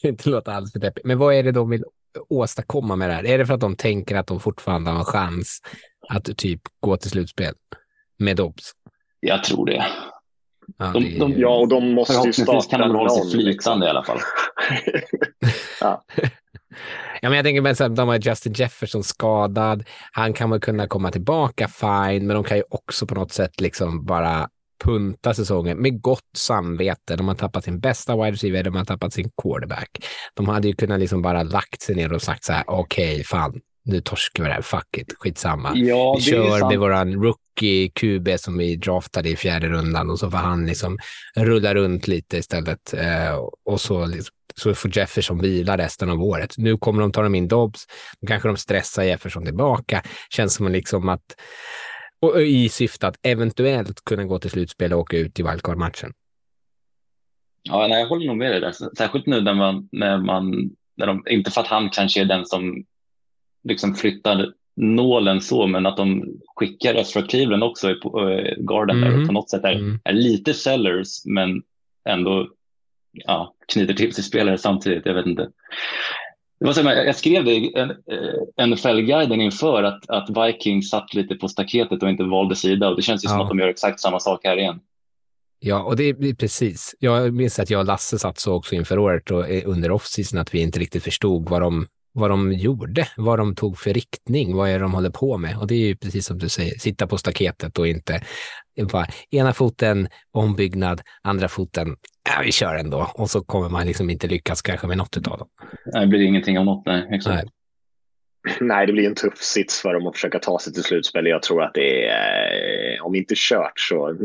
[0.02, 1.84] inte låta alls för deppigt, men vad är det de vill
[2.28, 3.26] åstadkomma med det här?
[3.26, 5.60] Är det för att de tänker att de fortfarande har en chans
[6.08, 7.54] att typ gå till slutspel
[8.18, 8.72] med Dobbs?
[9.20, 9.86] Jag tror det.
[10.78, 13.82] Ja, de, de, ja och de måste ju starta kan de hålla sig flytande liksom.
[13.82, 14.18] i alla fall.
[15.80, 16.04] ja.
[17.22, 19.84] Ja, men jag tänker med att de har Justin Jefferson skadad.
[20.12, 23.60] Han kan väl kunna komma tillbaka fine, men de kan ju också på något sätt
[23.60, 24.48] liksom bara
[24.84, 27.16] punta säsongen med gott samvete.
[27.16, 29.88] De har tappat sin bästa wide receiver, de har tappat sin quarterback.
[30.34, 33.24] De hade ju kunnat liksom bara lagt sig ner och sagt så här, okej, okay,
[33.24, 35.72] fan, nu torskar vi det här, fuck it, skitsamma.
[35.74, 40.30] Ja, vi kör med våran rookie QB som vi draftade i fjärde rundan och så
[40.30, 40.98] får han liksom
[41.36, 42.94] rulla runt lite istället.
[42.94, 46.54] Eh, och så, liksom, så får Jefferson vila resten av året.
[46.58, 47.86] Nu kommer de ta dem in Dobbs,
[48.20, 50.02] då kanske de stressar Jefferson tillbaka.
[50.30, 51.34] Känns som liksom att,
[52.20, 56.12] och i syfte att eventuellt kunna gå till slutspel och åka ut i wildcard-matchen.
[57.62, 58.72] Ja, nej, jag håller nog med dig där.
[58.96, 62.46] Särskilt nu när man, när man när de, inte för att han kanske är den
[62.46, 62.84] som
[63.64, 66.24] liksom flyttar nålen så, men att de
[66.56, 69.20] skickar Ezra Cleveland också i äh, garden där Mhm.
[69.20, 69.98] och på något sätt är, Mm.
[70.04, 71.62] är lite sellers, men
[72.08, 72.48] ändå
[73.12, 75.06] ja, knyter till sig spelare samtidigt.
[75.06, 75.50] Jag vet inte.
[76.64, 80.90] Det var så, här, jag skrev det i en- eh, NFL-guiden inför att, att Vikings
[80.90, 83.42] satt lite på staketet och inte valde sida och det känns ju som Ja.
[83.44, 84.80] att de gör exakt samma sak här igen.
[85.58, 86.94] Ja, och det är precis.
[86.98, 90.38] Jag minns att jag och Lasse satt så också inför året och eh, under off-season
[90.40, 94.56] att vi inte riktigt förstod vad de, vad de gjorde, vad de tog för riktning,
[94.56, 95.58] vad är det de håller på med.
[95.58, 98.22] Och det är ju precis som du säger, sitta på staketet och inte
[98.92, 101.96] bara ena foten ombyggnad, andra foten,
[102.28, 103.10] ja, vi kör ändå.
[103.14, 105.48] Och så kommer man liksom inte lyckas kanske med något av dem.
[105.86, 106.86] Nej, Det blir ingenting av något.
[106.86, 107.34] Nej, exakt.
[107.44, 107.50] Nej.
[108.60, 111.26] Nej, det blir en tuff sits för dem att försöka ta sig till slutspel.
[111.26, 114.16] Jag tror att det är, eh, om inte kört så,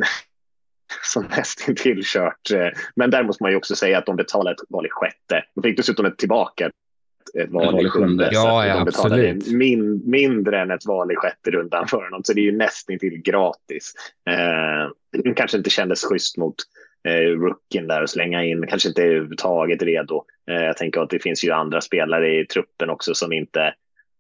[1.14, 2.52] så nästintill kört.
[2.54, 5.44] Eh, Men där måste man ju också säga att de betalar ett val i sjätte.
[5.56, 6.70] De fick dessutom ett tillbaka
[7.36, 8.30] ett val i sjunde.
[8.32, 9.48] Ja, att ja, absolut.
[9.48, 12.22] min, mindre än ett val i sjätte rundan för honom.
[12.24, 13.94] Så det är ju nästintill gratis.
[14.30, 16.56] Eh, kanske inte kändes schysst mot
[17.08, 20.24] eh, rookien där och slänga in, kanske inte överhuvudtaget redo.
[20.52, 23.74] Eh, jag tänker att det finns ju andra spelare i truppen också som inte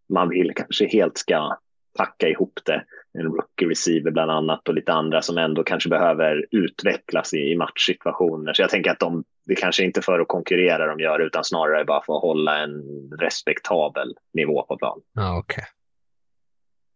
[0.09, 1.57] man vill kanske helt ska
[1.97, 2.83] packa ihop det.
[3.13, 7.55] En rookie receiver bland annat och lite andra som ändå kanske behöver utvecklas i, i
[7.55, 8.53] matchsituationer.
[8.53, 11.85] Så jag tänker att de, det kanske inte för att konkurrera de gör utan snarare
[11.85, 12.83] bara för att hålla en
[13.19, 15.01] respektabel nivå på plan.
[15.13, 15.63] Ja, okej.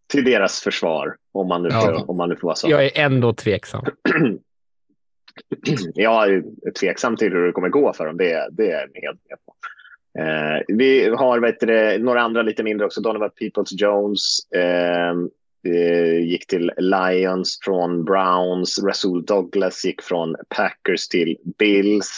[0.07, 1.81] Till deras försvar, om man nu, Ja.
[1.81, 2.69] får, om man nu får vara så.
[2.69, 3.85] Jag är ändå tveksam.
[5.93, 6.43] Jag är
[6.79, 8.17] tveksam till hur det kommer gå för dem.
[8.17, 9.55] Det, det är jag helt med på.
[10.19, 13.01] Eh, vi har vet du, några andra lite mindre också.
[13.01, 15.13] Donovan Peoples-Jones eh, eh,
[16.23, 18.83] gick till Lions från Browns.
[18.83, 22.11] Rasul Douglas gick från Packers till Bills.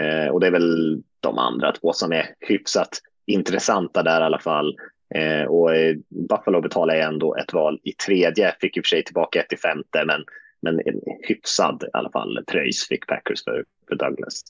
[0.00, 4.38] Eh, och det är väl de andra två som är hyfsat intressanta där i alla
[4.38, 4.76] fall.
[5.14, 5.96] Eh, och eh,
[6.28, 8.54] Buffalo betalar ju ändå ett val i tredje.
[8.60, 10.24] Fick i och för sig tillbaka ett i femte, men
[10.64, 14.42] men en hyfsad i alla fall pröjs fick Packers för, för Douglas.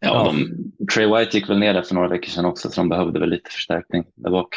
[0.00, 0.32] Ja, Ja.
[0.32, 3.20] De, Trey White gick väl ner där för några veckor sedan också, så de behövde
[3.20, 4.54] väl lite förstärkning där bak.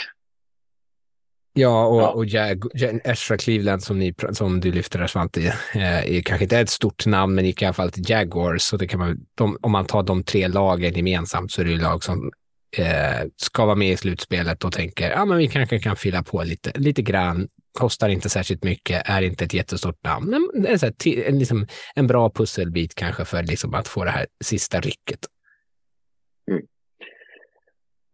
[1.57, 2.07] Ja, och, Ja.
[2.09, 5.41] och Jag, Jag, Ezra Cleveland som, ni, som du lyfter där Svante,
[5.75, 8.61] eh, är kanske inte ett stort namn, men gick i alla fall till Jaguars.
[8.61, 11.71] Så det kan man, de, om man tar de tre lagen gemensamt så är det
[11.71, 12.31] ju lag som
[12.77, 16.43] eh, ska vara med i slutspelet och tänker ja, men vi kanske kan fylla på
[16.43, 17.47] lite, lite grann.
[17.79, 21.27] Kostar inte särskilt mycket, är inte ett jättestort namn, men det är så här, ti-
[21.29, 25.19] en, liksom, en bra pusselbit kanske för liksom att få det här sista rycket.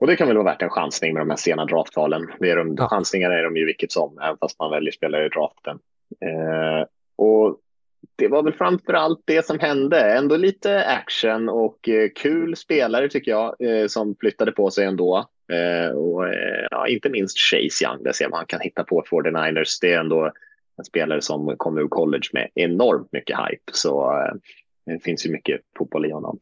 [0.04, 2.28] Och det kan väl vara värt en chansning med de här sena draftvalen.
[2.40, 2.88] Det är de, Ja.
[2.90, 5.80] Chansningar är de ju vilket som, även fast man väljer spelare i draften.
[6.22, 7.60] Eh, och
[8.16, 10.00] det var väl framför allt det som hände.
[10.00, 15.26] Ändå lite action och eh, kul spelare tycker jag eh, som flyttade på sig ändå.
[15.54, 19.04] Eh, och, eh, ja, inte minst Chase Young, det ser man han kan hitta på
[19.12, 19.78] 49ers.
[19.82, 20.32] Det är ändå
[20.78, 23.72] en spelare som kommer ur college med enormt mycket hype.
[23.72, 24.34] Så eh,
[24.86, 26.40] det finns ju mycket fotboll i honom.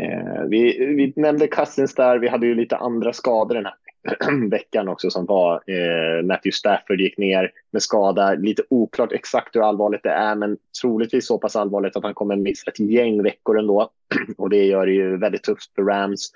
[0.00, 2.18] Eh, vi, vi nämnde Cousins där.
[2.18, 3.74] Vi hade ju lite andra skador den här
[4.50, 8.34] veckan också som var eh, Matthew Stafford gick ner med skada.
[8.34, 12.36] Lite oklart exakt hur allvarligt det är, men troligtvis så pass allvarligt att han kommer
[12.36, 13.90] missa ett gäng veckor ändå.
[14.38, 16.30] Och det gör det ju väldigt tufft för Rams.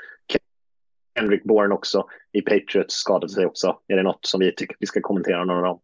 [1.18, 3.78] Henrik Bourne också i Patriots skadade sig också.
[3.88, 5.80] Är det något som vi tycker vi ska kommentera någon av dem?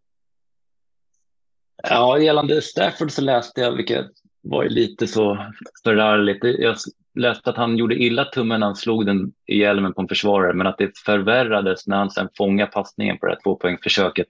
[1.82, 4.06] Ja, gällande Stafford så läste jag, vilket
[4.42, 5.46] var ju lite så
[5.84, 6.44] förargligt.
[6.60, 6.76] Jag
[7.14, 10.54] läste att han gjorde illa tummen när han slog den i hjälmen på en försvarare,
[10.54, 14.26] men att det förvärrades när han sen fångade passningen på det här tvåpoängsförsöket.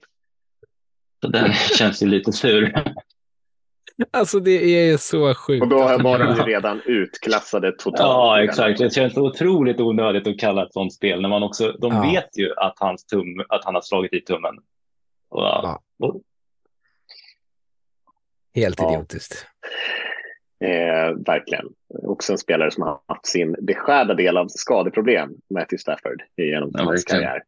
[1.21, 2.83] Så den känns ju lite sur.
[4.11, 4.51] Alltså det
[4.89, 5.61] är så sjukt.
[5.63, 7.99] Och då var de ju redan utklassade totalt.
[7.99, 8.79] Ja, exakt.
[8.79, 12.01] Det känns otroligt onödigt att kalla ett sånt spel när man också, de Ja.
[12.01, 14.55] vet ju att, hans tum, att han har slagit i tummen.
[15.29, 15.81] Och, Ja.
[15.99, 16.21] och,
[18.55, 19.05] Helt Ja.
[20.63, 21.65] Eh, verkligen.
[22.03, 26.83] Också en spelare som har haft sin beskärda del av skadeproblem, Matthew Stafford, genom Ja,
[26.83, 27.43] hans karriär.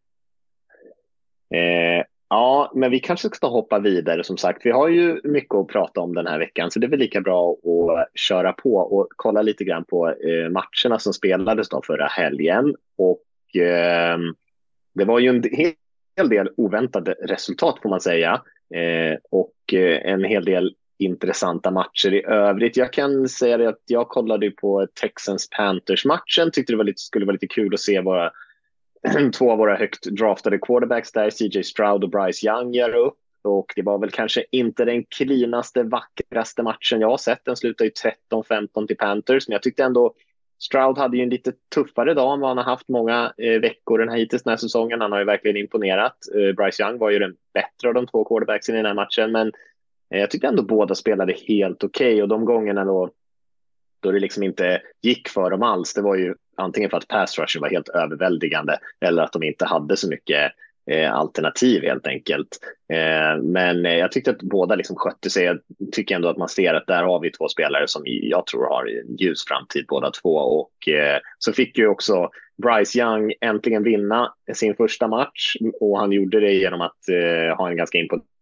[1.54, 4.24] Eh, ja, men vi kanske ska hoppa vidare.
[4.24, 6.90] Som sagt, vi har ju mycket att prata om den här veckan, så det är
[6.90, 11.70] väl lika bra att köra på och kolla lite grann på eh, matcherna som spelades
[11.70, 12.76] då förra helgen.
[12.98, 14.36] Och ehm,
[14.94, 15.44] det var ju en
[16.18, 18.42] hel del oväntade resultat får man säga.
[18.76, 22.78] Eh, och eh, en hel del intressanta matcher i övrigt.
[22.78, 27.26] Jag kan säga det att jag kollade på Texans Panthers-matchen, tyckte det var lite, skulle
[27.26, 28.32] vara lite kul att se våra,
[29.38, 33.18] två av våra högt draftade quarterbacks där, CJ Stroud och Bryce Young, göra upp.
[33.42, 37.46] Och det var väl kanske inte den cleanaste, vackraste matchen jag har sett.
[37.46, 37.94] Den slutade ju
[38.32, 40.14] 13-15 till Panthers, men jag tyckte ändå
[40.60, 44.00] Stroud hade ju en lite tuffare dag än vad han har haft många eh, veckor
[44.00, 45.02] den här hittills den här säsongen.
[45.02, 46.18] Han har ju verkligen imponerat.
[46.36, 49.32] Eh, Bryce Young var ju den bättre av de två quarterbacksen i den här matchen,
[49.32, 49.52] men
[50.14, 52.22] Eh, jag tyckte ändå båda spelade helt okej okay.
[52.22, 53.10] och de gångerna då,
[54.00, 57.40] då det liksom inte gick för dem alls, det var ju antingen för att pass
[57.40, 60.52] rushen var helt överväldigande eller att de inte hade så mycket
[60.92, 62.60] eh, alternativ helt enkelt.
[62.94, 65.46] Eh, men eh, jag tyckte att båda liksom skötte sig.
[65.46, 65.60] Jag
[65.92, 68.86] tycker ändå att man ser att där har vi två spelare som jag tror har
[68.86, 70.36] en ljus framtid båda två.
[70.36, 72.30] Och eh, så fick ju också
[72.64, 77.70] Bryce Young äntligen vinna sin första match och han gjorde det genom att eh, ha
[77.70, 78.35] en ganska imponerande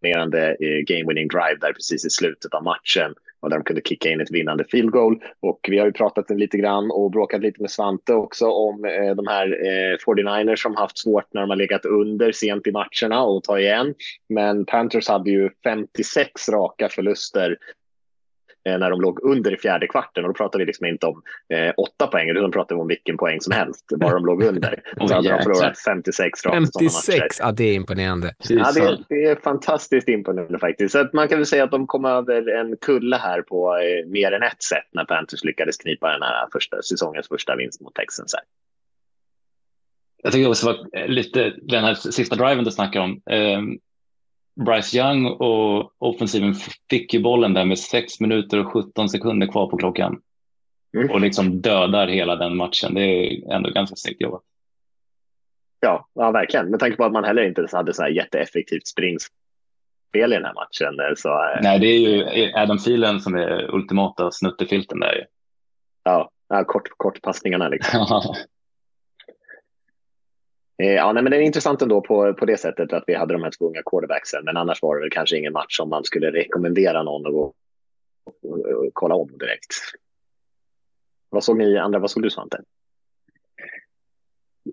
[0.00, 3.82] imponerande eh, game winning drive där precis i slutet av matchen och där de kunde
[3.84, 5.22] kicka in ett vinnande field goal.
[5.40, 9.14] Och vi har ju pratat lite grann och bråkat lite med Svante också om eh,
[9.14, 13.22] de här eh, 49ers som haft svårt när de har legat under sent i matcherna
[13.22, 13.94] och ta igen.
[14.28, 17.56] Men Panthers hade ju 56 raka förluster
[18.64, 20.24] när de låg under i fjärde kvarten.
[20.24, 23.16] Och då pratar vi liksom inte om eh, åtta poäng, utan pratar vi om vilken
[23.16, 24.82] poäng som helst, bara de låg under.
[25.00, 28.34] Och så hade de förlorat 56 rakt 56, ja det är imponerande.
[28.48, 30.92] Ja, det, är, det är fantastiskt imponerande faktiskt.
[30.92, 34.06] Så att man kan väl säga att de kom över en kulle här på eh,
[34.06, 37.94] mer än ett sätt när Panthers lyckades knipa den här första, säsongens första vinst mot
[37.94, 38.34] Texans.
[38.34, 38.44] Här.
[40.22, 43.20] Jag tycker också var lite den här sista driven du snackar om.
[44.64, 46.54] Bryce Young och offensiven
[46.90, 50.20] fick ju bollen där med 6 minuter och 17 sekunder kvar på klockan.
[50.96, 51.10] Mm.
[51.10, 52.94] Och liksom dödar hela den matchen.
[52.94, 54.42] Det är ändå ganska snyggt jobbat.
[55.80, 56.70] Ja, ja, verkligen.
[56.70, 59.32] Med tanke på att man heller inte hade så här jätteeffektivt springspel
[60.32, 61.16] i den här matchen.
[61.16, 65.26] Så, eh, Nej, det är ju Adam Thielen som är ultimata snuttefilten där.
[66.04, 68.06] Ja, ja kort, kortpassningarna liksom.
[70.80, 73.32] Eh, ja, nej, men det är intressant ändå på, på det sättet att vi hade
[73.32, 76.04] de här två unga quarterbacksen, men annars var det väl kanske ingen match som man
[76.04, 79.74] skulle rekommendera någon att gå och kolla om direkt.
[81.28, 81.98] Vad såg ni andra?
[81.98, 82.60] Vad såg du Svante?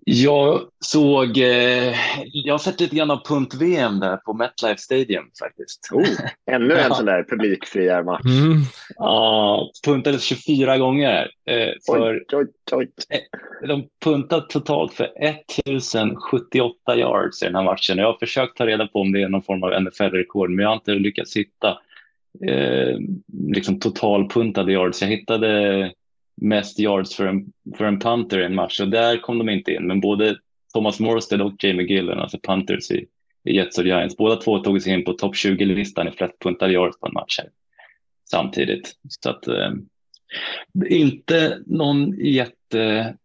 [0.09, 5.89] Jag såg, eh, jag har sett lite grann av punt-VM där på MetLife Stadium faktiskt.
[5.91, 6.07] Oh,
[6.51, 8.25] ännu en sån där publikfriarmatch.
[8.25, 8.61] Mm.
[8.95, 11.31] Ja, puntades 24 gånger.
[11.49, 12.89] Eh, för, oj, oj, oj.
[13.09, 17.97] Eh, de puntade totalt för 1078 yards i den här matchen.
[17.97, 20.69] Jag har försökt ta reda på om det är någon form av NFL-rekord, men jag
[20.69, 21.77] har inte lyckats hitta
[22.47, 22.97] eh,
[23.47, 25.01] liksom totalpuntade yards.
[25.01, 25.91] Jag hittade
[26.41, 29.71] mest yards för en, för en punter i en match och där kom de inte
[29.71, 29.87] in.
[29.87, 30.37] Men både
[30.73, 33.05] Thomas Morstead och Jamie Gillen, alltså punters i,
[33.43, 36.73] i Jets och Giants, båda två tog sig in på topp 20-listan i flest puntade
[36.73, 37.49] yards på en match här,
[38.29, 38.95] samtidigt.
[39.09, 39.71] Så att eh,
[40.89, 43.17] inte någon jättesnygg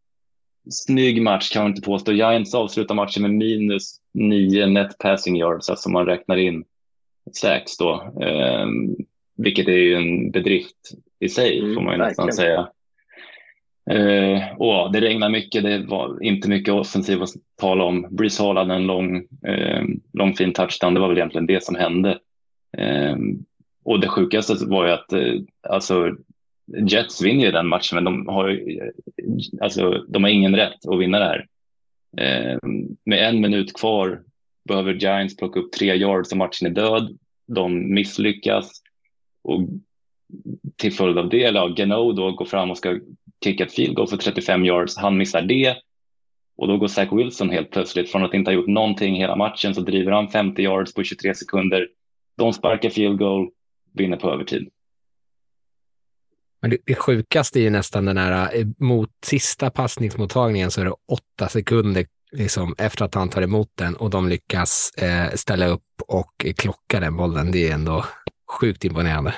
[1.23, 2.13] match kan man inte påstå.
[2.13, 6.65] Giants avslutar matchen med minus nio net passing yards, alltså man räknar in
[7.41, 8.67] sex då, eh,
[9.37, 12.69] vilket är ju en bedrift i sig mm, får man ju nästan säga.
[13.91, 18.07] Eh, och det regnar mycket, det var inte mycket offensiv att tala om.
[18.11, 19.17] Breeze Hall hade en lång,
[19.47, 22.19] eh, lång fin touchdown, det var väl egentligen det som hände.
[22.79, 23.17] Eh,
[23.85, 25.35] och det sjukaste var ju att eh,
[25.69, 26.17] alltså,
[26.87, 28.89] Jets vinner ju den matchen, men de har, eh,
[29.61, 31.47] alltså, de har ingen rätt att vinna det här.
[32.17, 32.59] Eh,
[33.05, 34.23] med en minut kvar
[34.69, 37.19] behöver Giants plocka upp tre yards och matchen är död.
[37.47, 38.71] De misslyckas
[39.43, 39.69] och
[40.77, 43.01] till följd av det, eller ja, Geno då går fram och ska
[43.43, 44.97] kicka ett field goal för 35 yards.
[44.97, 45.77] Han missar det
[46.57, 49.75] och då går Zach Wilson helt plötsligt från att inte ha gjort någonting hela matchen
[49.75, 51.89] så driver han 50 yards på 23 sekunder.
[52.37, 53.51] De sparkar field goal,
[53.95, 54.69] vinner på övertid.
[56.63, 60.85] Men det, det sjukaste är ju nästan den här, eh, mot sista passningsmottagningen så är
[60.85, 65.67] det åtta sekunder liksom, efter att han tar emot den och de lyckas eh, ställa
[65.67, 67.53] upp och klocka den bollen.
[67.53, 68.05] Det är ändå
[68.61, 69.35] sjukt imponerande.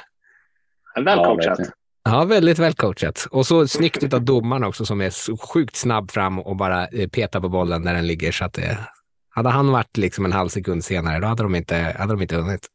[1.05, 1.59] Väl coachat.
[1.59, 1.65] Ja,
[2.05, 3.27] Ja, väldigt väl coachat.
[3.31, 7.41] Och så snyggt av domaren också som är sjukt snabb fram och bara eh, petar
[7.41, 8.33] på bollen där den ligger.
[8.33, 8.79] Så att det,
[9.29, 12.37] hade han varit liksom en halv sekund senare, då hade de inte, hade de inte
[12.37, 12.67] hunnit.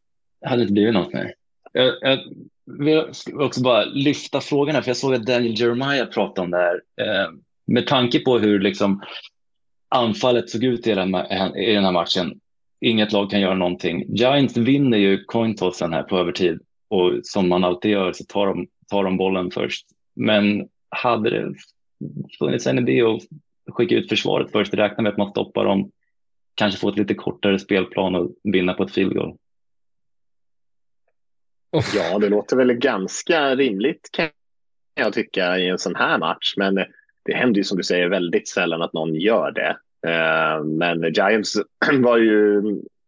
[0.41, 1.33] Det hade inte blivit något mer.
[1.71, 2.19] Jag, jag
[2.65, 6.57] vill också bara lyfta frågan här, för jag såg att Daniel Jeremiah pratade om det
[6.57, 6.81] här.
[7.01, 7.31] Eh,
[7.65, 9.01] med tanke på hur liksom
[9.89, 12.39] anfallet såg ut i den, eh, i den här matchen.
[12.81, 14.05] Inget lag kan göra någonting.
[14.15, 18.67] Giants vinner ju cointossen här på övertid och som man alltid gör så tar de
[18.89, 19.85] tar de bollen först.
[20.15, 21.53] Men hade det
[22.39, 23.21] funnits en idé att
[23.75, 25.91] skicka ut försvaret först, räkna med att man stoppar dem,
[26.55, 29.37] kanske få ett lite kortare spelplan och vinna på ett field goal.
[31.95, 34.29] Ja, det låter väl ganska rimligt kan
[34.95, 36.53] jag tycka i en sån här match.
[36.57, 36.75] Men
[37.23, 39.77] det händer ju som du säger väldigt sällan att någon gör det.
[40.09, 41.53] Eh, men Giants
[41.99, 42.61] var ju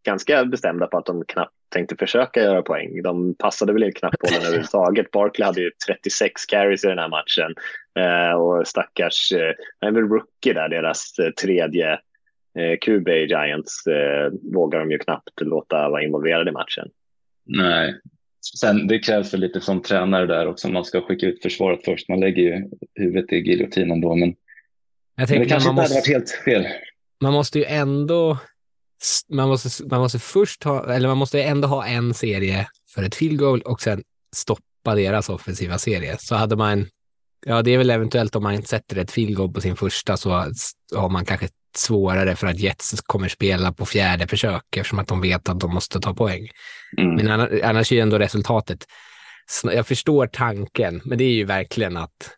[0.03, 3.01] ganska bestämda på att de knappt tänkte försöka göra poäng.
[3.01, 5.11] De passade väl knappt bollen överhuvudtaget.
[5.11, 7.55] Barkley hade ju 36 carries i den här matchen
[7.99, 9.31] eh, och stackars,
[9.79, 11.99] är väl rookie där, deras tredje
[12.85, 13.83] QB i Giants
[14.53, 16.87] vågar de ju knappt låta vara involverade i matchen.
[17.45, 17.95] Nej,
[18.41, 20.69] Sen det krävs väl lite som tränare där också.
[20.69, 22.09] Man ska skicka ut försvaret först.
[22.09, 24.35] Man lägger ju huvudet i giljotinen då, men,
[25.15, 26.67] Jag men det kanske man, inte hade måste, varit helt fel.
[27.21, 28.37] man måste ju ändå
[29.29, 33.15] man måste, man måste först ha, eller man måste ändå ha en serie för ett
[33.15, 34.03] field goal och sen
[34.35, 36.17] stoppa deras offensiva serie.
[36.19, 36.87] Så hade man,
[37.45, 40.29] ja det är väl eventuellt om man sätter ett field goal på sin första så
[40.95, 45.21] har man kanske svårare för att Jets kommer spela på fjärde försök eftersom att de
[45.21, 46.49] vet att de måste ta poäng.
[46.97, 47.15] Mm.
[47.15, 47.29] Men
[47.63, 48.85] annars, är ju ändå resultatet,
[49.63, 52.37] jag förstår tanken, men det är ju verkligen att,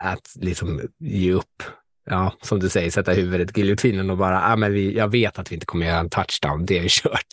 [0.00, 1.62] att liksom ge upp.
[2.10, 5.38] Ja, som du säger, sätta huvudet i giljotinen och bara, ah, men vi, jag vet
[5.38, 7.26] att vi inte kommer göra en touchdown, det är ju kört.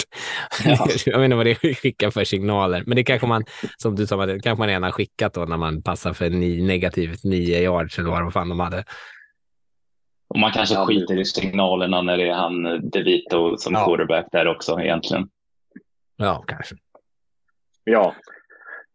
[0.65, 0.87] Ja.
[1.05, 3.43] jag inte vad det skickar för signaler, men det kanske man,
[3.77, 6.61] som du sa, det kanske man redan har skickat då när man passar för ni,
[6.61, 8.83] negativt nio yards eller vad fan de hade.
[10.27, 13.85] Och man kanske skiter i signalerna när det är han DeVito som Ja.
[13.85, 15.29] quarterback där också egentligen.
[16.15, 16.75] Ja, kanske.
[17.83, 18.15] Ja,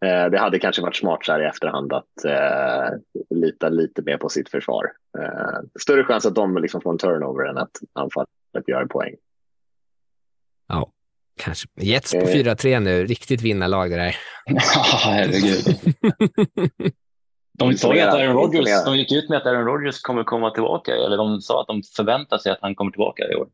[0.04, 2.98] eh, det hade kanske varit smart så här i efterhand att eh,
[3.30, 4.84] lita lite mer på sitt försvar.
[5.18, 8.28] Eh, större chans att de liksom får en turnover än att anfallet
[8.66, 9.14] gör poäng.
[10.68, 10.92] Ja,
[11.36, 11.68] kanske.
[11.80, 12.34] Jets på Eh.
[12.34, 14.16] 4-3 nu, riktigt vinnarlag det där.
[15.04, 15.78] Herregud.
[17.58, 20.50] De sa ju att Aaron Rodgers, de gick ut med att Aaron Rodgers kommer komma
[20.50, 23.48] tillbaka, eller de sa att de förväntar sig att han kommer tillbaka i år.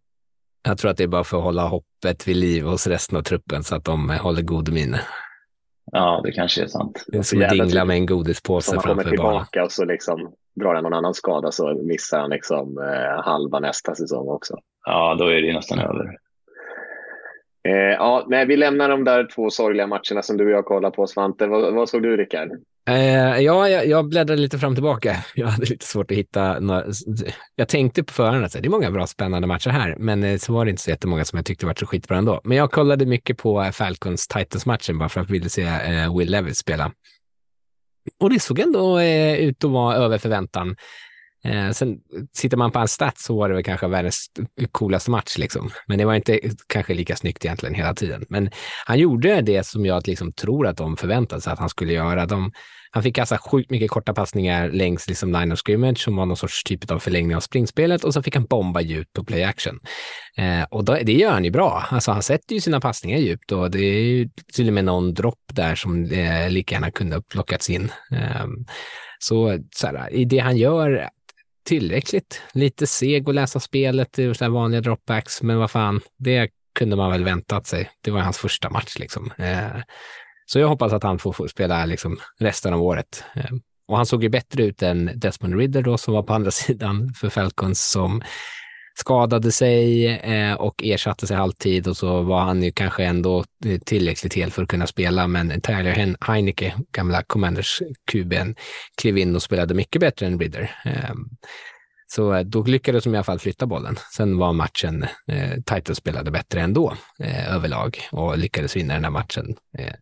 [0.62, 3.22] Jag tror att det är bara för att hålla hoppet vid liv hos resten av
[3.22, 4.96] truppen så att de eh, håller god min.
[5.92, 7.04] Ja, det kanske är sant.
[7.06, 9.32] Det är som att dingla med en Som godispåse han kommer framför banan.
[9.32, 13.60] tillbaka och så liksom drar han någon annan skada så missar han liksom eh, halva
[13.60, 14.56] nästa säsong också.
[14.86, 16.16] Ja, då är det nästan över.
[17.68, 20.90] Eh, ja, nej, vi lämnar de där två sorgliga matcherna som du och jag kollar
[20.90, 21.46] på, Svante.
[21.46, 22.48] Vad, vad såg du, Rickard?
[22.86, 25.24] Eh, ja, jag, jag bläddrade lite fram och tillbaka.
[25.34, 26.84] Jag hade lite svårt att hitta några...
[27.56, 30.52] Jag tänkte på förhand att det är många bra spännande matcher här, men eh, så
[30.52, 32.40] var det inte så jättemånga som jag tyckte var så skitbra ändå.
[32.44, 36.18] Men jag kollade mycket på eh, Falcons Titans-matchen bara för att jag ville se eh,
[36.18, 36.92] Will Levis spela.
[38.20, 40.76] Och det såg ändå eh, ut att vara över förväntan.
[41.44, 41.98] Eh, sen
[42.32, 44.26] sitter man på hans stats så var det väl kanske världens
[44.72, 45.70] coolaste match liksom.
[45.86, 48.24] Men det var inte kanske lika snyggt egentligen hela tiden.
[48.28, 48.50] Men
[48.86, 52.26] han gjorde det som jag liksom tror att de förväntade sig att han skulle göra.
[52.26, 52.52] De,
[52.90, 56.36] han fick kasta sjukt mycket korta passningar längs liksom line of scrimmage som var någon
[56.36, 59.80] sorts typ av förlängning av springspelet och så fick han bomba djupt på play action.
[60.36, 61.84] Eh, och då, det gör han ju bra.
[61.90, 65.14] Alltså han sätter ju sina passningar djupt och det är ju till och med någon
[65.14, 67.92] dropp där som eh, lika gärna kunde ha plockats in.
[68.12, 68.46] Eh,
[69.18, 71.10] så, så här, i det han gör
[71.64, 72.42] tillräckligt.
[72.52, 77.10] Lite seg att läsa spelet, i så vanliga dropbacks, men vad fan, det kunde man
[77.10, 77.90] väl väntat sig.
[78.00, 79.32] Det var hans första match liksom.
[79.38, 79.82] Eh,
[80.46, 83.24] så jag hoppas att han får, spela liksom resten av året.
[83.34, 83.50] Eh,
[83.88, 87.14] och han såg ju bättre ut än Desmond Ridder då som var på andra sidan
[87.14, 88.22] för Falcons som
[88.94, 93.78] skadade sig eh, och ersatte sig halvtid och så var han ju kanske ändå eh,
[93.78, 95.26] tillräckligt hel för att kunna spela.
[95.26, 98.54] Men Tyler Heineke, gamla Commanders QBn,
[99.00, 100.70] klev in och spelade mycket bättre än Ridder.
[100.84, 101.14] Ehm, eh,
[102.06, 103.96] så då lyckades de i alla fall flytta bollen.
[104.16, 109.10] Sen var matchen, eh, Titans spelade bättre ändå eh, överlag och lyckades vinna den här
[109.10, 109.56] matchen.
[109.78, 109.94] Eh,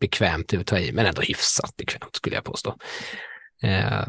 [0.00, 2.74] bekvämt att ta i, men ändå hyfsat bekvämt skulle jag påstå.
[3.62, 4.08] Eh,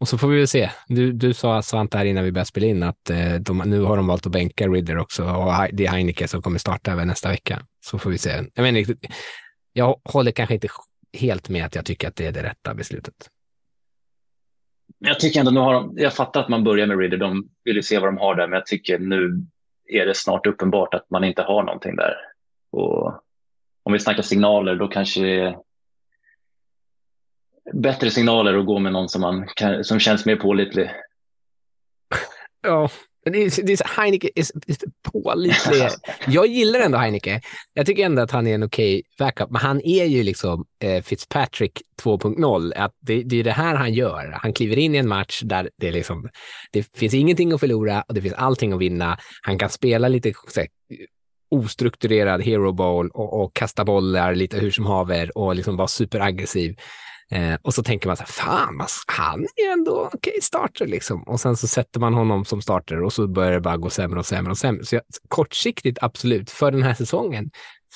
[0.00, 0.70] och så får vi väl se.
[0.86, 3.96] Du, du sa Svante här innan vi började spela in att eh, de, nu har
[3.96, 7.28] de valt att bänka Ridder också och det är Heineke som kommer starta även nästa
[7.28, 7.62] vecka.
[7.84, 8.30] Så får vi se.
[8.54, 8.84] Jag, menar,
[9.72, 10.68] jag håller kanske inte
[11.18, 13.14] helt med att jag tycker att det är det rätta beslutet.
[14.98, 17.76] Jag tycker ändå, nu har de, jag fattar att man börjar med Ridder, de vill
[17.76, 19.46] ju se vad de har där, men jag tycker nu
[19.86, 22.14] är det snart uppenbart att man inte har någonting där.
[22.72, 23.06] Och
[23.82, 25.56] om vi snackar signaler, då kanske det är
[27.72, 30.90] bättre signaler att gå med någon som, man kan, som känns mer pålitlig.
[32.66, 32.90] Ja,
[33.24, 34.44] det är, det är Heineke är
[35.12, 35.88] pålitlig.
[36.26, 37.40] Jag gillar ändå Heineke.
[37.74, 41.02] Jag tycker ändå att han är en okej backup, men han är ju liksom eh,
[41.02, 42.72] Fitzpatrick 2.0.
[42.76, 44.38] Att det, det är det här han gör.
[44.42, 46.28] Han kliver in i en match där det, liksom,
[46.72, 49.18] det finns ingenting att förlora och det finns allting att vinna.
[49.42, 50.66] Han kan spela lite här,
[51.50, 56.76] ostrukturerad hero ball och, och kasta bollar lite hur som haver och liksom vara superaggressiv.
[57.34, 61.22] Eh, och så tänker man så här, fan, han är ändå okej okay, starter liksom.
[61.22, 64.18] Och sen så sätter man honom som starter och så börjar det bara gå sämre
[64.18, 64.84] och sämre och sämre.
[64.84, 67.50] Så jag, kortsiktigt, absolut, för den här säsongen,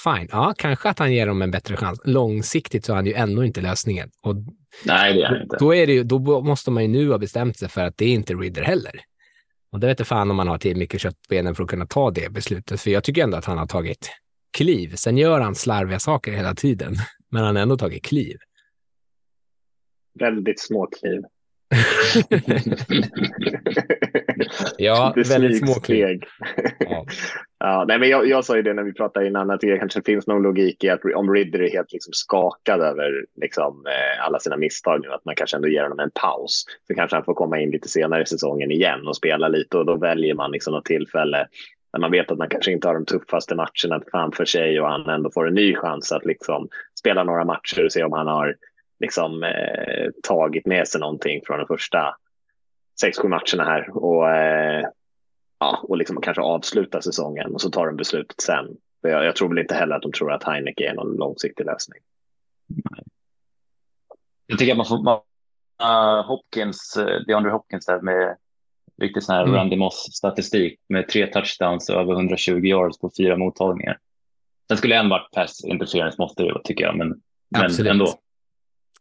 [0.05, 0.29] fine.
[0.33, 2.01] Ja, kanske att han ger dem en bättre chans.
[2.05, 4.11] Långsiktigt så är han ju ändå inte lösningen.
[4.23, 4.37] Och
[4.85, 5.57] Nej, det är han inte.
[5.61, 8.05] Då, är det ju, då måste man ju nu ha bestämt sig för att det
[8.05, 9.01] är inte Ridder heller.
[9.73, 11.71] Och det vet jag fan om man har till mycket kött på benen för att
[11.71, 12.81] kunna ta det beslutet.
[12.81, 14.11] För jag tycker ändå att han har tagit
[14.57, 14.95] kliv.
[14.97, 16.97] Sen gör han slarviga saker hela tiden,
[17.31, 18.37] men han har ändå tagit kliv.
[20.19, 21.23] Väldigt små kliv.
[24.79, 26.21] ja, väldigt små kliv.
[26.79, 27.07] Ja.
[27.59, 30.03] ja, nej, men jag, jag sa ju det när vi pratade innan att det kanske
[30.03, 34.39] finns någon logik i att om Ridder är helt liksom skakad över liksom, eh, alla
[34.39, 36.65] sina misstag nu, att man kanske ändå ger honom en paus.
[36.87, 39.87] Så kanske han får komma in lite senare i säsongen igen och spela lite och
[39.87, 41.47] då väljer man liksom något tillfälle
[41.93, 45.09] när man vet att man kanske inte har de tuffaste matcherna framför sig och han
[45.09, 48.57] ändå får en ny chans att liksom spela några matcher och se om han har
[49.01, 52.17] liksom, eh, tagit med sig någonting från de första
[53.01, 54.87] sex, sju matcherna här och, eh,
[55.59, 58.77] ja, och liksom kanske avsluta säsongen och så tar de beslutet sen.
[59.01, 62.01] Jag, jag, tror väl inte heller att de tror att Heineke är någon långsiktig lösning.
[64.47, 65.21] Jag tycker att man får man,
[65.83, 68.37] uh, Hopkins, uh, DeAndre Hopkins där med
[69.01, 69.55] riktigt sån här mm.
[69.55, 73.99] Randy Moss statistik med tre touchdowns och över 120 yards på fyra mottagningar.
[74.69, 78.15] Sen skulle en varit pass interference måste det tycker jag, men, men ändå.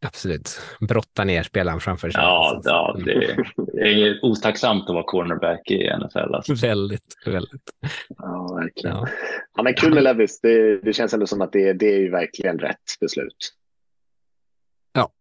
[0.02, 0.60] Absolut.
[0.80, 2.22] Brotta ner spelaren framför sig.
[2.22, 3.14] Ja, ja det,
[3.74, 6.36] är otacksamt att vara cornerback i NFL.
[6.36, 6.54] Alltså.
[6.54, 7.72] Väldigt, väldigt.
[8.18, 8.96] Ja, verkligen.
[8.96, 9.08] Ja.
[9.56, 10.40] ja men kul med Levis.
[10.42, 13.54] Det, det känns ändå som att det, det är ju verkligen rätt beslut.
[14.94, 15.12] Ja.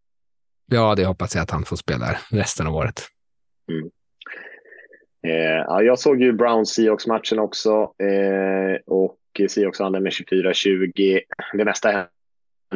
[0.67, 3.03] ja, det hoppas jag att han får spela resten av året.
[3.71, 3.91] Mm.
[5.27, 9.19] Eh, ja, jag såg ju Browns Seahawks-matchen också eh, och
[9.49, 11.21] Seahawks vann med 24-20.
[11.53, 12.07] Det mesta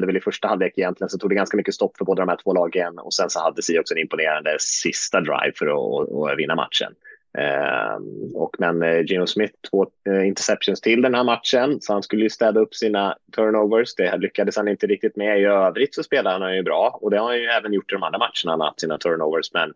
[0.00, 2.28] hände väl i första halvlek egentligen så tog det ganska mycket stopp för båda de
[2.28, 6.38] här två lagen och sen så hade Seahawks en imponerande sista drive för att, att
[6.38, 6.94] vinna matchen.
[7.38, 7.96] Eh,
[8.34, 12.22] och men eh, Gino Smith två eh, interceptions till den här matchen så han skulle
[12.22, 13.94] ju städa upp sina turnovers.
[13.94, 15.40] Det lyckades han inte riktigt med.
[15.40, 17.94] I övrigt så spelade han ju bra och det har han ju även gjort i
[17.94, 18.50] de andra matcherna.
[18.50, 19.72] Han har haft sina turnovers men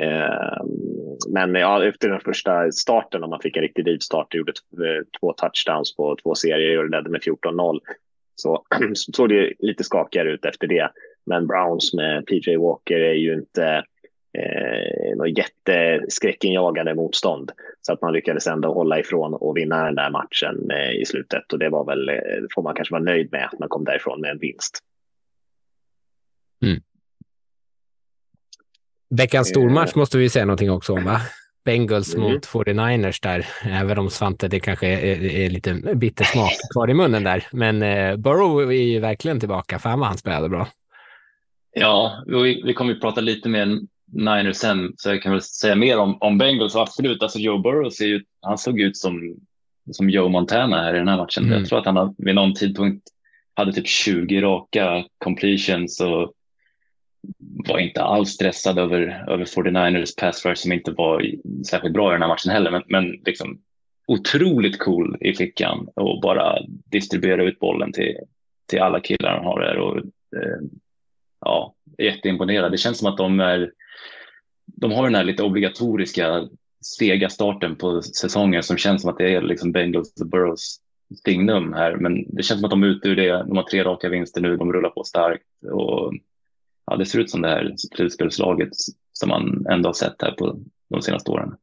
[0.00, 5.04] ehm, men ja, efter den första starten, om man fick en riktig rivstart, gjorde eh,
[5.20, 7.80] två touchdowns på två serier och ledde med 14-0,
[8.94, 10.90] så såg det lite skakigare ut efter det.
[11.26, 13.84] Men Browns med PJ Walker är ju inte
[14.38, 17.52] eh, något jätteskräckinjagande motstånd.
[17.80, 21.52] Så att man lyckades ändå hålla ifrån och vinna den där matchen eh, i slutet.
[21.52, 22.14] Och det var väl, eh,
[22.54, 24.78] får man kanske vara nöjd med, att man kom därifrån med en vinst.
[26.62, 26.80] Mm.
[29.10, 31.20] Veckans stormatch måste vi säga någonting också om, va?
[31.64, 32.32] Bengals mm.
[32.32, 36.94] mot 49ers där, även om Svante, det kanske är, är lite bitter smak kvar i
[36.94, 37.46] munnen där.
[37.52, 40.68] Men eh, Burrow är ju verkligen tillbaka, fan vad han spelade bra.
[41.72, 43.80] Ja, vi, vi kommer att prata lite mer
[44.12, 46.76] Niners sen, så jag kan väl säga mer om, om Bengals.
[46.76, 49.36] Absolut, alltså Joe Burrow ser ju, han såg ut som,
[49.92, 51.44] som Joe Montana här i den här matchen.
[51.44, 51.58] Mm.
[51.58, 53.06] Jag tror att han vid någon tidpunkt
[53.54, 56.32] hade typ 20 raka completions och
[57.38, 61.26] var inte alls stressad över, över 49ers pass rush som inte var
[61.66, 62.70] särskilt bra i den här matchen heller.
[62.70, 63.60] Men, men liksom
[64.06, 66.58] otroligt cool i fickan och bara
[66.90, 68.16] distribuera ut bollen till,
[68.66, 69.76] till alla killar han har där.
[69.76, 69.96] Och,
[70.36, 70.60] eh,
[71.40, 72.72] ja, jätteimponerad.
[72.72, 73.70] Det känns som att de är
[74.76, 76.48] de har den här lite obligatoriska
[76.80, 80.80] sega starten på säsongen som känns som att det är liksom Bengals och Burrows
[81.24, 81.96] signum här.
[81.96, 83.44] Men det känns som att de är ute ur det.
[83.48, 84.56] De har tre raka vinster nu.
[84.56, 86.14] De rullar på starkt och
[86.90, 88.68] ja, det ser ut som det här slutspelslaget
[89.12, 90.58] som man ändå har sett här på
[90.90, 91.54] de senaste åren.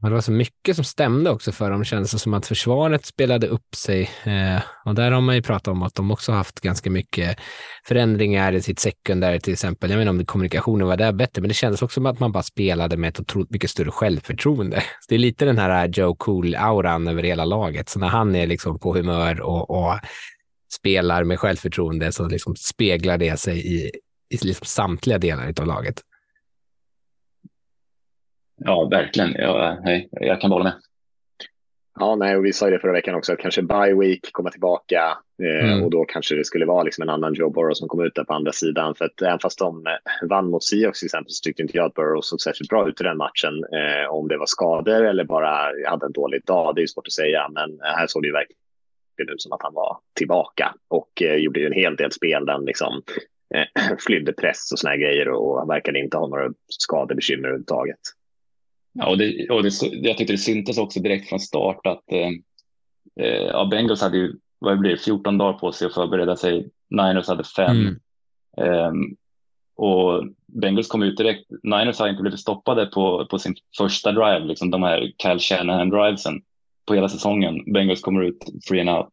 [0.00, 1.84] Ja, det var så mycket som stämde också för dem.
[1.84, 4.10] Kändes som att försvaret spelade upp sig.
[4.24, 7.38] Eh, och där har man ju pratat om att de också haft ganska mycket
[7.84, 9.90] förändringar i sitt sekundär till exempel.
[9.90, 12.32] Jag vet inte om kommunikationen var där bättre, men det kändes också som att man
[12.32, 14.80] bara spelade med ett otroligt mycket större självförtroende.
[14.80, 17.88] Så det är lite den här Joe Cool-auran över hela laget.
[17.88, 19.98] Så när han är liksom på humör och, och
[20.72, 23.90] spelar med självförtroende så liksom speglar det sig i,
[24.30, 26.00] i liksom samtliga delar av laget.
[28.64, 29.32] Ja, verkligen.
[29.32, 30.74] Jag, nej, jag kan hålla med.
[31.98, 34.50] Ja, nej, och vi sa ju det förra veckan också, att kanske bye week komma
[34.50, 35.84] tillbaka eh, mm.
[35.84, 38.24] och då kanske det skulle vara liksom en annan Joe Burrow som kom ut där
[38.24, 38.94] på andra sidan.
[38.94, 41.86] För att även fast de eh, vann mot Seahawks till exempel så tyckte inte jag
[41.86, 43.64] att Burrow såg särskilt bra ut i den matchen.
[43.64, 47.12] Eh, om det var skador eller bara hade en dålig dag, det är svårt att
[47.12, 47.48] säga.
[47.48, 51.60] Men här såg det ju verkligen ut som att han var tillbaka och eh, gjorde
[51.60, 52.46] ju en hel del spel.
[52.46, 53.02] Den liksom
[53.54, 58.00] eh, flydde press och såna här grejer och verkade inte ha några skadebekymmer överhuvudtaget.
[58.92, 62.28] Ja, och, det, och det, jag tyckte det syntes också direkt från start att eh,
[63.26, 66.70] eh ja, Bengals hade ju vad blir 14 dagar på sig att förbereda sig.
[66.90, 67.98] Niners hade fem.
[68.56, 68.86] Mm.
[68.86, 69.16] Um,
[69.76, 71.50] och Bengals kom ut direkt.
[71.62, 76.42] Niners har inte blivit stoppade på, på sin första drive, liksom de här Kyle Shanahan-drivesen
[76.86, 77.72] på hela säsongen.
[77.72, 79.12] Bengals kommer ut free and out.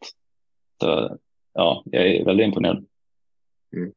[0.82, 1.18] Så,
[1.54, 2.86] ja, jag är väldigt imponerad.
[3.76, 3.92] Mm.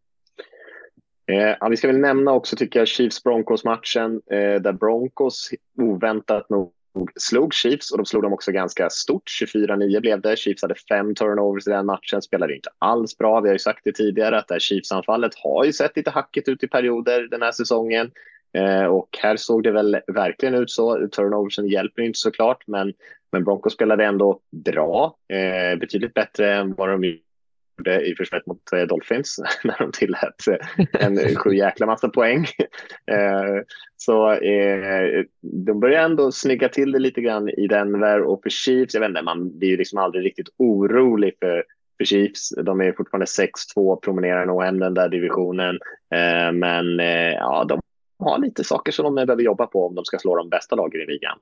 [1.30, 6.72] Eh, vi ska väl nämna också, tycker jag, Chiefs-Broncos-matchen eh, där Broncos oväntat nog
[7.20, 9.22] slog Chiefs och de slog dem också ganska stort.
[9.54, 10.38] 24-9 blev det.
[10.38, 13.40] Chiefs hade fem turnovers i den matchen, spelade inte alls bra.
[13.40, 16.48] Vi har ju sagt det tidigare att det här Chiefs-anfallet har ju sett lite hackigt
[16.48, 18.10] ut i perioder den här säsongen.
[18.52, 21.08] Eh, och här såg det väl verkligen ut så.
[21.08, 22.92] Turnoversen hjälper inte såklart, men,
[23.32, 25.16] men Broncos spelade ändå bra.
[25.28, 27.04] Eh, betydligt bättre än vad de
[27.80, 32.46] gjorde i försvaret mot eh, Dolphins när de tillät eh, en sju jäkla massa poäng.
[33.06, 33.62] Eh,
[33.96, 34.38] så
[35.40, 39.08] de börjar ändå snygga till det lite grann i Denver och för Chiefs, jag vet
[39.08, 41.64] inte, man blir ju liksom aldrig riktigt orolig för
[41.98, 42.48] för Chiefs.
[42.62, 43.26] De är fortfarande
[43.76, 45.78] 6-2, promenerar nog hem den där divisionen.
[46.52, 46.98] Men
[47.34, 47.80] ja, de
[48.18, 51.00] har lite saker som de behöver jobba på om de ska slå de bästa lagen
[51.00, 51.38] i ligan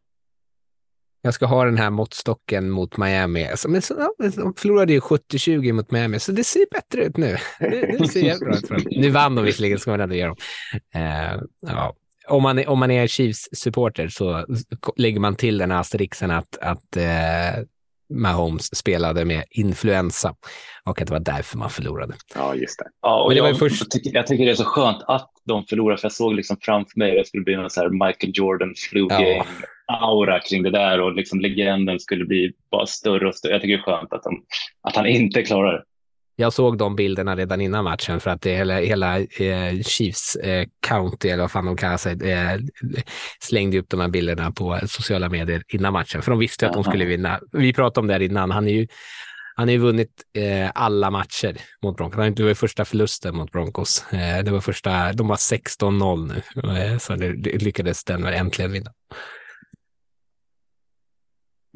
[1.22, 3.48] jag ska ha den här måttstocken mot Miami.
[3.48, 7.16] Alltså, men så, ja, de förlorade ju 70-20 mot Miami, så det ser bättre ut
[7.16, 7.36] nu.
[7.60, 8.84] Det, det ser jävligt bra ut för dem.
[8.90, 10.36] Nu vann de visserligen, ska man ändå ge dem.
[10.96, 11.94] Uh, ja.
[12.28, 14.46] om, man, om man är Chiefs-supporter så
[14.96, 17.64] lägger man till den här asterixen att, att uh,
[18.08, 20.34] Mahomes spelade med influensa
[20.84, 22.14] och att det var därför man förlorade.
[22.34, 22.86] Ja, just det.
[23.02, 23.90] Ja, och det jag, var först...
[23.90, 26.98] tycker, jag tycker det är så skönt att de förlorade, för jag såg liksom framför
[26.98, 29.26] mig att det skulle bli någon så här Michael Jordan flu game.
[29.26, 29.44] Ja
[29.88, 33.52] aura kring det där och liksom legenden skulle bli bara större och större.
[33.52, 34.42] Jag tycker det är skönt att, de,
[34.82, 35.82] att han inte klarar det.
[36.40, 40.66] Jag såg de bilderna redan innan matchen för att det hela, hela eh, Chiefs eh,
[40.86, 42.58] County, eller vad fan de kallar sig, eh,
[43.40, 46.82] slängde upp de här bilderna på sociala medier innan matchen, för de visste att Aha.
[46.82, 47.40] de skulle vinna.
[47.52, 48.50] Vi pratade om det här innan.
[48.50, 48.86] Han är ju
[49.58, 52.34] han har ju vunnit eh, alla matcher mot Broncos.
[52.36, 54.12] Det var första förlusten mot Broncos.
[54.12, 58.72] Eh, det var första, de var 16-0 nu, eh, så det, det lyckades Denver äntligen
[58.72, 58.90] vinna.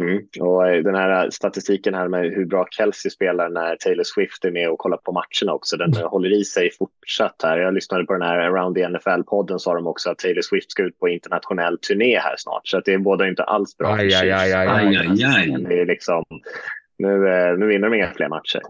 [0.03, 0.23] Mm.
[0.41, 4.51] Och eh, den här statistiken här med hur bra Kelsey spelar när Taylor Swift är
[4.51, 6.09] med och kollar på matcherna också, den mm.
[6.09, 7.59] håller i sig fortsatt här.
[7.59, 10.83] Jag lyssnade på den här Around the NFL-podden sa de också att Taylor Swift ska
[10.83, 13.95] ut på internationell turné här snart, så att det är båda inte alls bra.
[13.95, 15.65] Aj, aj, aj, aj, aj, aj, aj.
[15.69, 16.25] Det är liksom,
[16.99, 18.61] nu, eh, nu vinner de inga fler matcher.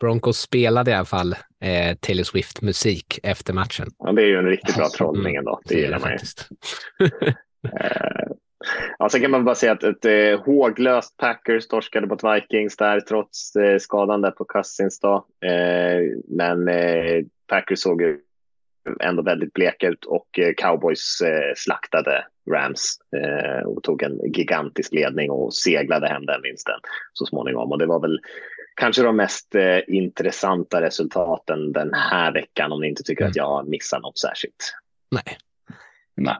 [0.00, 3.86] Broncos spelade i alla fall eh, Taylor Swift-musik efter matchen.
[3.98, 5.60] Ja, det är ju en riktigt bra trollning ändå.
[5.64, 6.18] Det gillar man ju.
[8.98, 13.00] Ja, sen kan man bara säga att ett eh, håglöst Packers torskade mot Vikings där
[13.00, 15.00] trots eh, skadan där på Cousins.
[15.00, 15.26] Då.
[15.46, 18.18] Eh, men eh, Packers såg ju
[19.00, 24.92] ändå väldigt bleka ut och eh, Cowboys eh, slaktade Rams eh, och tog en gigantisk
[24.92, 26.80] ledning och seglade hem den vinsten
[27.12, 27.72] så småningom.
[27.72, 28.20] Och det var väl
[28.74, 29.54] kanske de mest
[29.86, 33.30] intressanta resultaten den här veckan om ni inte tycker mm.
[33.30, 34.74] att jag missar något särskilt.
[35.10, 35.38] Nej.
[36.14, 36.36] Nej.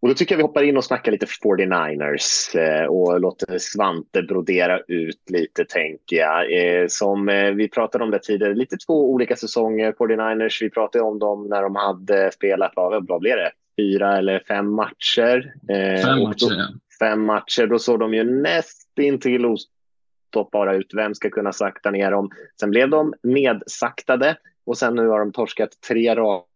[0.00, 4.22] Och då tycker jag vi hoppar in och snackar lite 49ers eh, och låter Svante
[4.22, 6.52] brodera ut lite, tänker jag.
[6.52, 10.58] Eh, som eh, vi pratade om det tidigare, lite två olika säsonger 49ers.
[10.60, 13.50] Vi pratade om dem när de hade spelat, vad, blev det?
[13.76, 15.54] Fyra eller fem matcher.
[16.04, 20.90] Fem matcher, då, Fem matcher, då såg de ju nästintill ostoppbara ut.
[20.94, 22.30] Vem ska kunna sakta ner dem?
[22.60, 24.36] Sen blev de nedsaktade
[24.66, 26.48] och sen nu har de torskat tre raka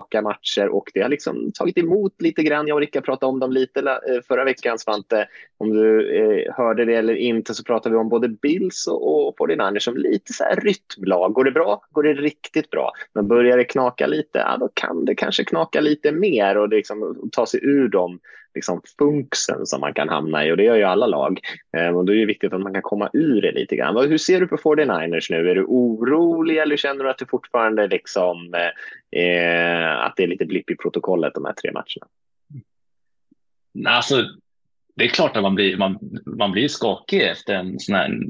[0.00, 2.66] raka matcher och det har liksom tagit emot lite grann.
[2.66, 5.28] Jag och Rickard pratade om dem lite eh, förra veckan, Svante.
[5.58, 9.34] Om du eh, hörde det eller inte så pratade vi om både Bills och, och
[9.38, 11.32] 49 som lite så här rytmlag.
[11.32, 12.92] Går det bra, går det riktigt bra.
[13.12, 17.28] Men börjar det knaka lite, ja, då kan det kanske knaka lite mer och liksom,
[17.32, 18.20] ta sig ur dem
[18.56, 21.40] liksom funksen som man kan hamna i och det gör ju alla lag.
[21.76, 24.08] Eh, och då är det viktigt att man kan komma ur det lite grann.
[24.08, 25.50] Hur ser du på 49ers nu?
[25.50, 28.70] Är du orolig eller känner du att du fortfarande liksom, eh,
[29.10, 32.06] eh, att det är lite blipp i protokollet de här tre matcherna?
[33.74, 33.86] Mm.
[33.86, 34.24] Alltså,
[34.94, 38.20] det är klart att man blir, man, man blir skakig efter en sån här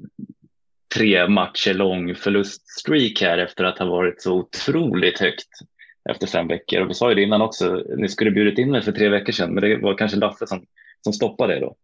[0.94, 5.48] tre matcher lång förluststreak här efter att ha varit så otroligt högt
[6.10, 6.80] efter fem veckor.
[6.80, 9.32] Och vi sa ju det innan också, ni skulle bjudit in mig för tre veckor
[9.32, 10.66] sedan, men det var kanske Lasse som,
[11.04, 11.76] som stoppade det då.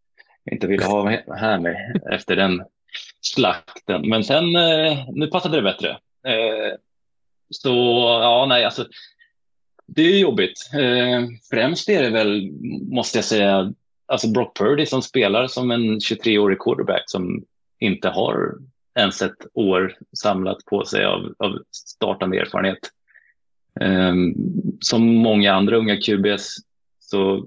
[0.44, 2.62] Jag inte ville ha mig här med efter den
[3.20, 4.08] slakten.
[4.08, 5.88] Men sen, eh, nu passade det bättre.
[6.26, 6.76] Eh,
[7.52, 7.70] så
[8.22, 8.86] ja, nej, alltså.
[9.86, 10.70] Det är jobbigt.
[10.74, 12.50] Eh, främst är det väl,
[12.90, 13.72] måste jag säga,
[14.06, 17.44] alltså Brock Purdy som spelar som en 23-årig quarterback som
[17.78, 18.54] inte har
[18.98, 22.78] ens ett år samlat på sig av, av startande erfarenhet.
[23.80, 24.14] Eh,
[24.80, 26.56] som många andra unga QBs
[27.00, 27.46] så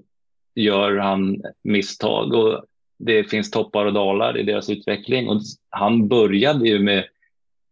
[0.56, 2.66] gör han misstag och
[2.98, 5.30] det finns toppar och dalar i deras utveckling.
[5.30, 7.06] Och han började ju med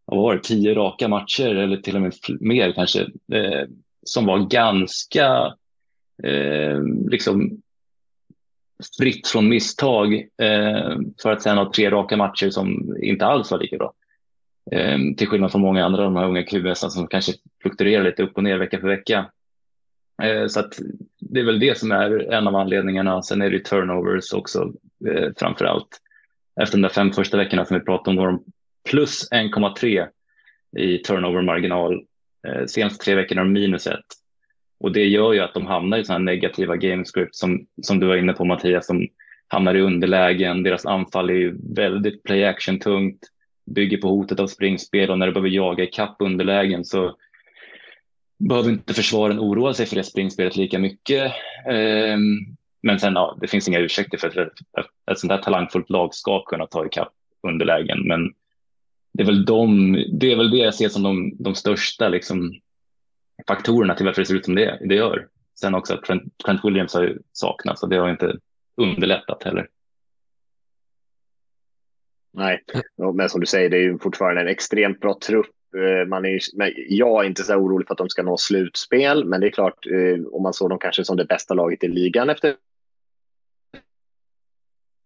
[0.05, 3.01] vad var det, tio raka matcher eller till och med mer kanske,
[3.33, 3.67] eh,
[4.03, 5.53] som var ganska
[6.23, 7.61] eh, liksom
[8.99, 13.59] fritt från misstag eh, för att sen ha tre raka matcher som inte alls var
[13.59, 13.93] lika bra.
[14.71, 18.23] Eh, till skillnad från många andra av de här unga QS som kanske fluktuerar lite
[18.23, 19.25] upp och ner vecka för vecka.
[20.23, 20.79] Eh, så att
[21.19, 23.21] det är väl det som är en av anledningarna.
[23.21, 24.73] Sen är det turnovers också
[25.07, 25.99] eh, framför allt.
[26.61, 28.43] Efter de där fem första veckorna som vi pratade om, då de
[28.89, 30.07] plus 1,3
[30.77, 32.03] i turnover-marginal.
[32.47, 33.99] Eh, senaste tre veckorna har de minus 1
[34.79, 38.15] Och det gör ju att de hamnar i sådana negativa gamescript som, som du var
[38.15, 39.07] inne på Mattias, som
[39.47, 40.63] hamnar i underlägen.
[40.63, 43.19] Deras anfall är ju väldigt play action tungt,
[43.65, 47.15] bygger på hotet av springspel och när du behöver jaga ikapp underlägen så
[48.49, 51.33] behöver inte försvaren oroa sig för det springspelet lika mycket.
[51.69, 52.37] Ehm,
[52.81, 56.13] men sen, ja, det finns inga ursäkter för att ett, ett sånt här talangfullt lag
[56.15, 57.13] ska kunna ta ikapp
[57.47, 58.07] underlägen.
[58.07, 58.33] Men
[59.13, 62.53] det är väl, de, det, är väl det jag ser som de, de största liksom,
[63.47, 65.27] faktorerna till varför det ser ut som det, det gör.
[65.59, 68.37] Sen också att Trent, Trent Williams har saknats och det har inte
[68.77, 69.67] underlättat heller.
[72.33, 72.63] Nej,
[73.13, 75.51] men som du säger, det är ju fortfarande en extremt bra trupp.
[75.77, 76.39] Eh, man är,
[76.89, 79.85] jag är inte så orolig för att de ska nå slutspel, men det är klart,
[79.85, 82.55] eh, om man såg dem kanske som det bästa laget i ligan efter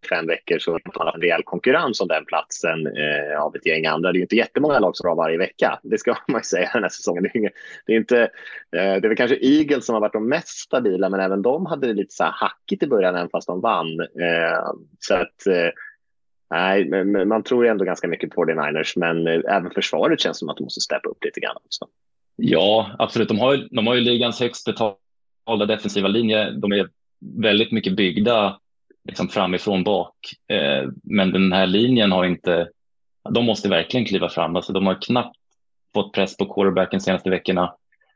[0.08, 3.86] fem veckor så har man en rejäl konkurrens om den platsen eh, av ett gäng
[3.86, 4.12] andra.
[4.12, 5.80] Det är ju inte jättemånga lag som har varje vecka.
[5.82, 7.22] Det ska man ju säga den här säsongen.
[7.22, 7.50] Det är,
[7.86, 8.28] det är inte, eh,
[8.70, 11.86] det är väl kanske Eagles som har varit de mest stabila, men även de hade
[11.86, 14.00] det lite så här hackigt i början, även fast de vann.
[14.00, 15.70] Eh, så att eh,
[16.50, 20.48] Nej, men man tror ändå ganska mycket på 49ers, men eh, även försvaret känns som
[20.48, 21.86] att de måste steppa upp lite grann också.
[22.36, 23.28] Ja, absolut.
[23.28, 26.50] De har ju, de har ju ligans högst betalda defensiva linje.
[26.50, 26.88] De är
[27.20, 28.58] väldigt mycket byggda
[29.08, 30.16] liksom framifrån bak.
[30.48, 32.68] Eh, men den här linjen har inte,
[33.30, 34.56] de måste verkligen kliva fram.
[34.56, 35.36] Alltså, de har knappt
[35.94, 37.74] fått press på quarterbacken senaste veckorna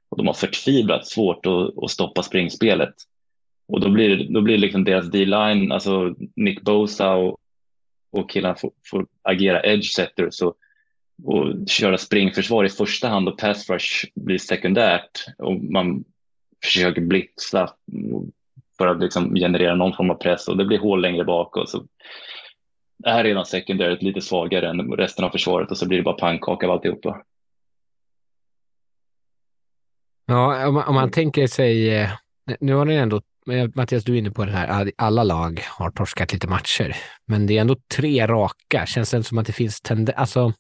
[0.09, 2.95] och de har förtvivlat svårt att, att stoppa springspelet.
[3.69, 7.39] Och då blir, då blir liksom deras D-line, alltså Nick Bosa och,
[8.11, 10.57] och killarna får, får agera edge setters och,
[11.25, 16.05] och köra springförsvar i första hand och pass rush blir sekundärt och man
[16.65, 17.71] försöker blitza
[18.83, 21.69] för att liksom generera någon form av press och det blir hål längre bak och
[21.69, 21.87] så
[23.05, 26.67] är redan sekundaryt lite svagare än resten av försvaret och så blir det bara pannkaka
[26.67, 27.23] av alltihopa.
[30.27, 32.11] Ja, om man, om man tänker sig, eh,
[32.61, 33.21] nu har ni ändå,
[33.75, 37.57] Mattias, du är inne på det här, alla lag har torskat lite matcher, men det
[37.57, 38.87] är ändå tre raka.
[38.87, 40.53] Känns det som att det finns tendens, alltså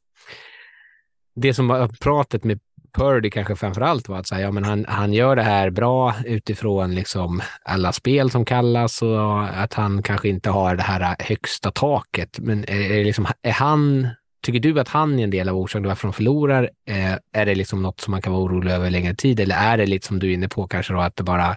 [1.34, 2.60] det som var pratet med
[2.94, 6.14] Purdy kanske framför allt var att säga, ja, men han, han gör det här bra
[6.24, 11.70] utifrån liksom alla spel som kallas och att han kanske inte har det här högsta
[11.70, 12.38] taket.
[12.38, 14.08] Men är, är, liksom, är han,
[14.42, 16.70] tycker du att han är en del av orsaken till varför de förlorar?
[16.88, 19.76] Eh, är det liksom något som man kan vara orolig över längre tid eller är
[19.76, 21.56] det lite som du är inne på kanske då att det bara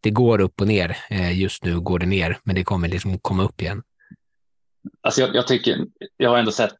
[0.00, 0.96] det går upp och ner.
[1.10, 3.82] Eh, just nu går det ner, men det kommer liksom komma upp igen.
[5.00, 5.78] Alltså jag, jag tycker,
[6.16, 6.76] jag har ändå sett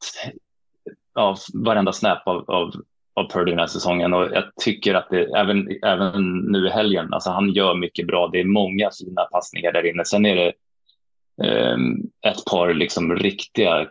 [1.14, 2.72] ja, varenda snap av, av
[3.14, 7.08] av Purdy den här säsongen och jag tycker att det även, även nu i helgen,
[7.12, 8.28] alltså han gör mycket bra.
[8.28, 10.04] Det är många fina passningar där inne.
[10.04, 10.52] Sen är det
[11.72, 13.86] um, ett par liksom riktiga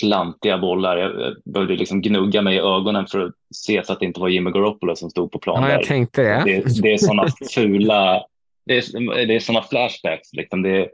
[0.00, 0.96] klantiga bollar.
[0.96, 4.28] Jag behövde liksom gnugga mig i ögonen för att se så att det inte var
[4.28, 5.62] Jimmy Garoppolo som stod på plan.
[5.62, 6.42] Ja, jag tänkte det.
[6.44, 8.24] Det, det är sådana fula,
[8.66, 10.32] det är, det är sådana flashbacks.
[10.32, 10.62] Liksom.
[10.62, 10.88] Det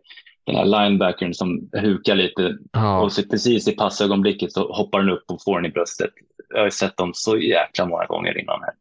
[0.47, 3.01] den här linebackern som hukar lite ja.
[3.01, 6.11] och så precis i passögonblicket så hoppar den upp och får den i bröstet
[6.49, 8.63] jag har sett dem så jäkla många gånger innan.
[8.63, 8.73] Här.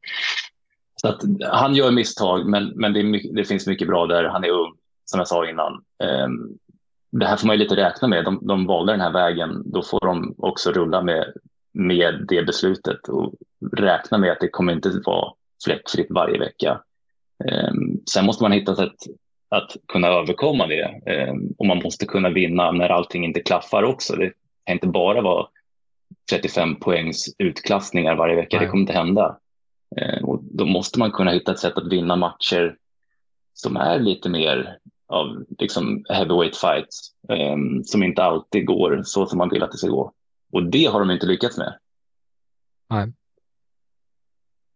[1.01, 4.23] Så att, han gör misstag, men, men det, mycket, det, finns mycket bra där.
[4.23, 4.73] Han är ung,
[5.05, 5.73] som jag sa innan.
[6.23, 6.57] Um,
[7.11, 8.25] det här får man ju lite räkna med.
[8.25, 9.63] De, de valde den här vägen.
[9.65, 11.33] Då får de också rulla med,
[11.73, 13.33] med det beslutet och
[13.71, 15.33] räkna med att det kommer inte vara
[15.65, 16.81] fläckfritt varje vecka.
[17.69, 18.95] Um, sen måste man hitta sätt
[19.49, 24.15] att kunna överkomma det um, och man måste kunna vinna när allting inte klaffar också.
[24.15, 24.33] Det
[24.65, 25.47] kan inte bara vara
[26.29, 28.57] 35 poängs utklassningar varje vecka.
[28.57, 28.65] Nej.
[28.65, 29.37] Det kommer inte hända.
[29.97, 32.75] Eh, och då måste man kunna hitta ett sätt att vinna matcher
[33.53, 34.77] som är lite mer
[35.07, 39.77] av liksom heavyweight fights eh, som inte alltid går så som man vill att det
[39.77, 40.11] ska gå.
[40.51, 41.77] Och det har de inte lyckats med.
[42.89, 43.13] Nej.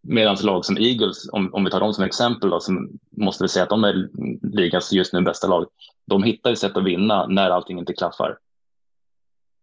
[0.02, 3.48] Medan lag som Eagles, om, om vi tar dem som exempel, då, som måste vi
[3.48, 4.10] säga att de är
[4.56, 5.66] ligans just nu bästa lag.
[6.06, 8.38] De hittar ett sätt att vinna när allting inte klaffar.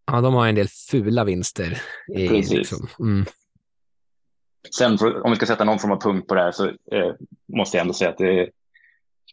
[0.07, 1.83] Ja, de har en del fula vinster.
[2.17, 2.53] I, Precis.
[2.53, 2.89] Liksom.
[3.01, 3.27] Mm.
[4.79, 7.15] Sen för, om vi ska sätta någon form av punkt på det här så eh,
[7.57, 8.51] måste jag ändå säga att det är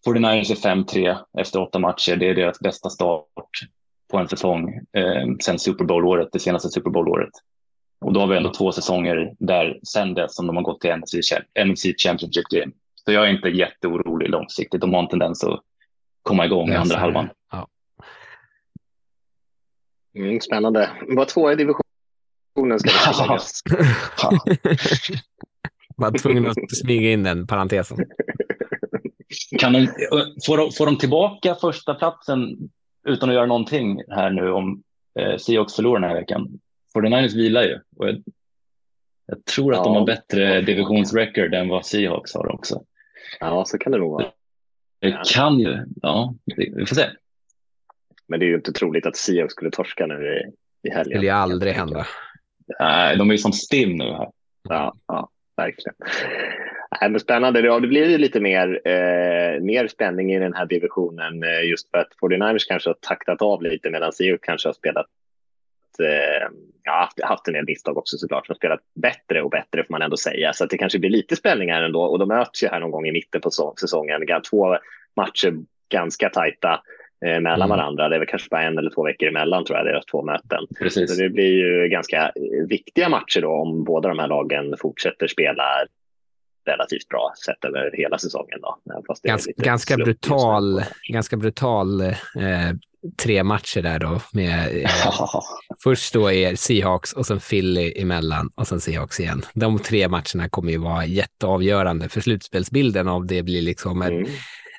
[0.05, 2.15] 49ers är 5-3 efter åtta matcher.
[2.15, 3.27] Det är deras bästa start
[4.11, 7.31] på en säsong eh, sen Super Bowl-året, det senaste Super Bowl-året.
[8.03, 10.95] Och då har vi ändå två säsonger där sen dess som de har gått till
[10.95, 11.13] NFC,
[11.65, 12.71] NFC Championship Game.
[13.05, 14.81] Så jag är inte jätteorolig långsiktigt.
[14.81, 15.59] De har en tendens att
[16.21, 17.29] komma igång i andra halvan.
[17.51, 17.67] Ja.
[20.15, 20.89] Mm, spännande.
[21.07, 23.61] Var två i divisionen ska det sägas.
[25.95, 27.97] Var tvungen att smyga in den parentesen.
[29.59, 29.87] Kan de,
[30.45, 32.57] får, de, får de tillbaka första platsen
[33.07, 34.83] utan att göra någonting här nu om
[35.19, 36.59] eh, Seahawks förlorar den här veckan?
[36.97, 37.79] 49ers vilar ju.
[37.97, 38.23] Och jag,
[39.25, 39.83] jag tror att Ja.
[39.83, 42.83] de har bättre divisionsrecord än vad Seahawks har också.
[43.39, 44.31] Ja, så kan det nog vara.
[44.99, 47.05] Det kan ju, ja, vi får se.
[48.27, 50.13] Men det är ju inte troligt att Seahawks skulle torska nu
[50.83, 51.09] i, i helgen.
[51.09, 52.05] Det vill ju aldrig hända.
[52.79, 54.29] Nej, de är ju som stim nu här.
[54.69, 55.95] Ja, ja verkligen.
[57.01, 57.59] Nej, men spännande.
[57.59, 61.91] Ja, det blir ju lite mer, eh, mer spänning i den här divisionen eh, just
[61.91, 65.05] för att 49ers kanske har taktat av lite medan Seahawks kanske har spelat
[65.99, 66.47] eh,
[66.83, 70.17] ja, haft, en del misstag också såklart, som spelat bättre och bättre får man ändå
[70.17, 70.53] säga.
[70.53, 73.11] Så det kanske blir lite spänningar ändå och de möts ju här någon gång i
[73.11, 74.21] mitten på säsongen.
[74.49, 74.77] Två
[75.15, 75.53] matcher
[75.89, 76.81] ganska tajta
[77.25, 77.69] eh, mellan Mm.
[77.69, 78.09] varandra.
[78.09, 80.67] Det är väl kanske bara en eller två veckor emellan tror jag, deras två möten.
[80.79, 81.15] Precis.
[81.15, 85.27] Så det blir ju ganska eh, viktiga matcher då om båda de här lagen fortsätter
[85.27, 85.63] spela
[86.65, 88.61] relativt bra sett över hela säsongen.
[88.61, 88.77] Då.
[89.57, 90.03] Ganska nu.
[90.03, 92.11] brutal, ganska brutal eh,
[93.17, 94.21] tre matcher där då.
[94.33, 94.91] Med, eh,
[95.83, 99.45] först då är Seahawks och sen Philly emellan och sen Seahawks igen.
[99.53, 104.29] De tre matcherna kommer ju vara jätteavgörande för slutspelsbilden om det blir liksom en Mm.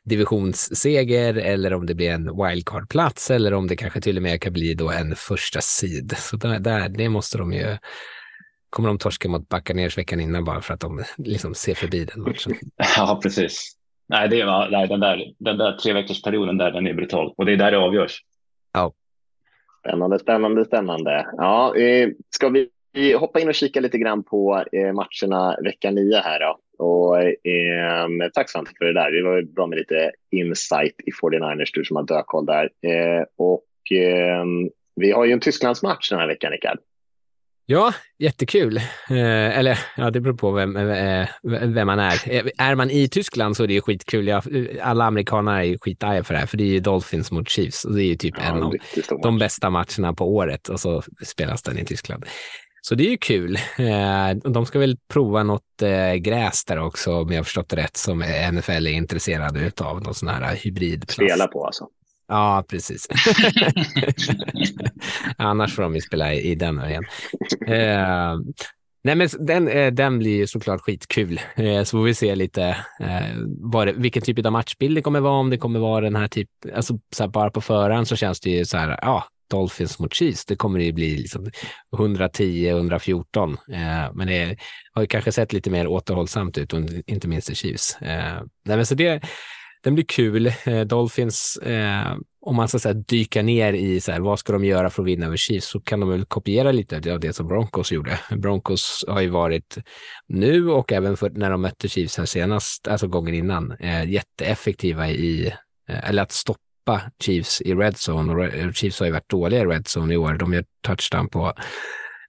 [0.04, 4.52] divisionsseger eller om det blir en wildcard-plats eller om det kanske till och med kan
[4.52, 6.14] bli då en första seed.
[6.18, 7.76] Så där, där, det måste de ju
[8.70, 12.22] kommer de torska mot Buccaneers veckan innan bara för att de liksom ser förbi den
[12.22, 12.54] matchen.
[12.96, 13.72] Ja, precis.
[14.07, 17.34] Nej, det var, nej den, där, den där tre veckors perioden där, den är brutal.
[17.36, 18.20] Och det är där det avgörs.
[19.78, 21.26] Spännande, spännande, spännande.
[21.36, 22.68] Ja, eh, ska vi
[23.12, 26.59] hoppa in och kika lite grann på eh, matcherna vecka 9 här då?
[26.84, 29.11] Och, eh, tack Svante för det där.
[29.11, 32.64] Det var bra med lite insight i 49ers, du som har dökoll där.
[32.64, 34.44] Eh, och eh,
[34.96, 36.78] vi har ju en Tysklandsmatch den här veckan, Rickard.
[37.66, 38.76] Ja, jättekul.
[39.10, 42.20] Eh, eller ja, det beror på vem, eh, vem man är.
[42.30, 44.26] Eh, Är man i Tyskland så är det ju skitkul.
[44.26, 44.42] Ja,
[44.82, 47.84] alla amerikaner är ju skitarga för det här, för det är ju Dolphins mot Chiefs
[47.84, 48.74] och det är ju typ en av
[49.22, 52.24] de bästa matcherna på året och så spelas den i Tyskland.
[52.82, 53.56] Så det är ju kul.
[53.78, 55.62] Eh, De ska väl prova något
[56.18, 58.18] gräs där också, om jag har förstått det rätt, som
[58.52, 60.02] NFL är intresserade av.
[60.02, 61.12] Någon sån här hybridplast.
[61.12, 61.88] Spela på alltså.
[62.28, 63.08] Ja, precis.
[65.36, 67.04] Annars får de ju spela i, i den igen.
[67.66, 68.36] Eh,
[69.04, 71.40] nej, men den, eh, den blir ju såklart skitkul.
[71.56, 72.64] Eh, så får vi se lite
[73.00, 75.40] eh, vad det, vilken typ av matchbild det kommer vara.
[75.40, 78.40] Om det kommer vara den här typ, alltså så här, bara på förhand så känns
[78.40, 81.50] det ju så här, ja, Dolphins mot Chiefs, det kommer ju bli liksom
[81.96, 83.56] 110-114.
[83.72, 84.56] Eh, men det
[84.92, 88.02] har ju kanske sett lite mer återhållsamt ut, och inte minst i Chiefs.
[88.02, 89.22] Eh, nej, men så det,
[89.85, 90.47] den blir kul.
[90.64, 94.64] Eh, Dolphins, eh, om man ska säga, dyka ner i så här, vad ska de
[94.64, 97.49] göra för att vinna över Chiefs så kan de väl kopiera lite av det som
[97.49, 98.20] Broncos gjorde.
[98.30, 99.78] Broncos har ju varit
[100.26, 105.11] nu och även för när de mötte Chiefs här senast, alltså gången innan, eh, jätteeffektiva
[105.11, 105.47] i,
[105.89, 108.32] eh, eller att stoppa Chiefs i red zone.
[108.32, 110.35] Och Chiefs har ju varit dåliga i red zone i år.
[110.35, 111.53] De gör touchdown på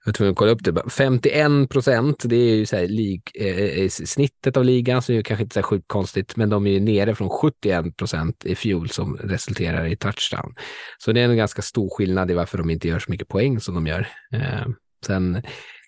[0.06, 0.90] jag tror att kolla upp det.
[0.90, 5.14] 51 procent, det är ju så här lig, eh, eh snittet av ligan, så det
[5.14, 7.96] är ju kanske inte så här sjukt konstigt, men de är ju nere från 71
[7.96, 10.54] procent i fjol som resulterar i touchdown.
[10.98, 13.60] Så det är en ganska stor skillnad i varför de inte gör så mycket poäng
[13.60, 14.08] som de gör.
[14.32, 14.66] Eh,
[15.06, 15.42] sen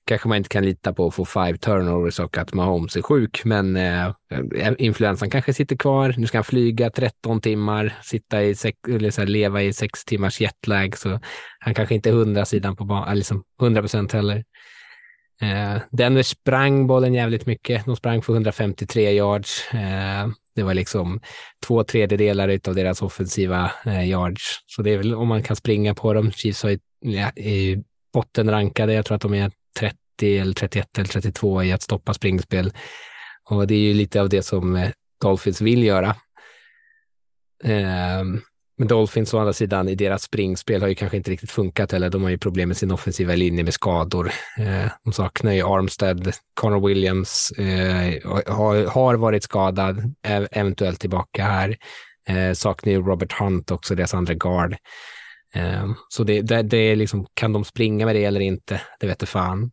[0.08, 3.44] kanske man inte kan lita på att få five turnovers och att Mahomes är sjuk,
[3.44, 6.14] men eh, eh influensan kanske sitter kvar.
[6.16, 10.04] Nu ska han flyga 13 timmar, sitta i sex, eller så här, leva i sex
[10.04, 11.20] timmars jetlag, så
[11.58, 14.44] han kanske inte är liksom hundra sidan på banan, liksom 100 procent heller.
[15.40, 17.84] Eh, Denver sprang bollen jävligt mycket.
[17.84, 19.74] De sprang för 153 yards.
[19.74, 21.20] Eh, det var liksom
[21.66, 24.42] två tredjedelar av deras offensiva eh, yards.
[24.66, 26.32] Så det är väl om man kan springa på dem.
[26.32, 27.82] Chiefs har ju, ja, är ju
[28.12, 28.92] bottenrankade.
[28.92, 32.72] Jag tror att de är 30 eller 31 eller 32 i att stoppa springspel.
[33.50, 34.90] Och det är ju lite av det som eh,
[35.20, 36.16] Dolphins vill göra.
[37.64, 38.40] Ehm,
[38.78, 42.10] men Dolphins å andra sidan i deras springspel har ju kanske inte riktigt funkat eller
[42.10, 44.30] de har ju problem med sin offensiva linje med skador.
[44.58, 48.14] Ehm, de saknar ju Armstead, Connor Williams eh,
[48.86, 50.14] har, varit skadad,
[50.50, 51.76] eventuellt tillbaka här.
[52.28, 54.76] Ehm, saknar ju Robert Hunt också, deras andra guard.
[55.54, 58.80] Eh, så det, det, det är liksom, kan de springa med det eller inte?
[59.00, 59.70] Det vet fan.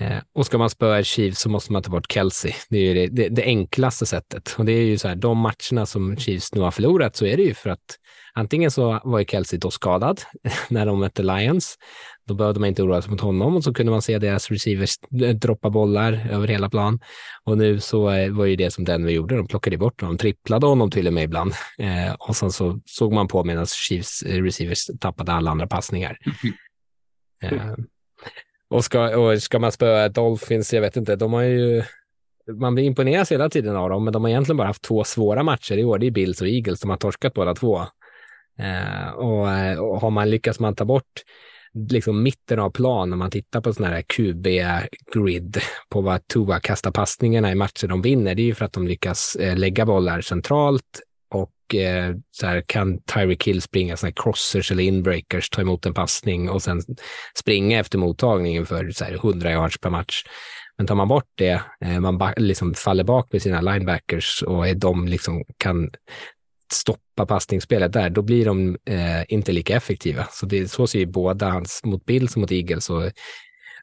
[0.00, 2.52] Eh, och ska man spöa Chiefs så måste man ta bort Kelsey.
[2.68, 4.54] Det är ju det, det, det enklaste sättet.
[4.58, 7.36] Och det är ju så här, de matcherna som Chiefs nu har förlorat så är
[7.36, 7.98] det ju för att
[8.34, 10.20] antingen så var ju Kelsey då skadad
[10.68, 11.78] när de mötte Lions.
[12.26, 14.98] Då behövde man inte oroa sig mot honom och så kunde man se deras receivers
[15.40, 17.00] droppa bollar över hela plan.
[17.44, 20.66] Och nu så eh, var ju det som Denver gjorde, de plockade bort honom, tripplade
[20.66, 21.52] honom till och med ibland.
[21.78, 26.18] Eh, och sen så såg man på medan Chiefs eh, receivers tappade alla andra passningar.
[27.42, 27.74] Eh,
[28.68, 31.82] och, ska, och ska man spöa Dolphins, jag vet inte, de har ju
[32.52, 35.42] man blir imponerad hela tiden av dem, men de har egentligen bara haft två svåra
[35.42, 35.98] matcher i år.
[35.98, 37.80] Det är Bills och Eagles som har torskat båda två.
[38.58, 41.22] Eh, och, eh, och, har man lyckats man ta bort
[41.90, 46.90] liksom mitten av plan när man tittar på sådana här QB-grid på vad Tua kastar
[46.90, 50.20] passningarna i matcher de vinner, det är ju för att de lyckas eh, lägga bollar
[50.20, 51.00] centralt
[51.30, 55.86] och eh, så här, kan Tyreek Hill springa sådana här crossers eller inbreakers, ta emot
[55.86, 56.82] en passning och sen
[57.38, 60.22] springa efter mottagningen för så här, 100 yards per match.
[60.78, 65.08] Men tar man bort det, eh, man liksom faller bak med sina linebackers och de
[65.08, 65.90] liksom kan
[66.74, 70.26] stoppa passningsspelet där, då blir de eh, inte lika effektiva.
[70.30, 73.10] Så det, så ser ju båda hans, mot Bills och mot Eagles, så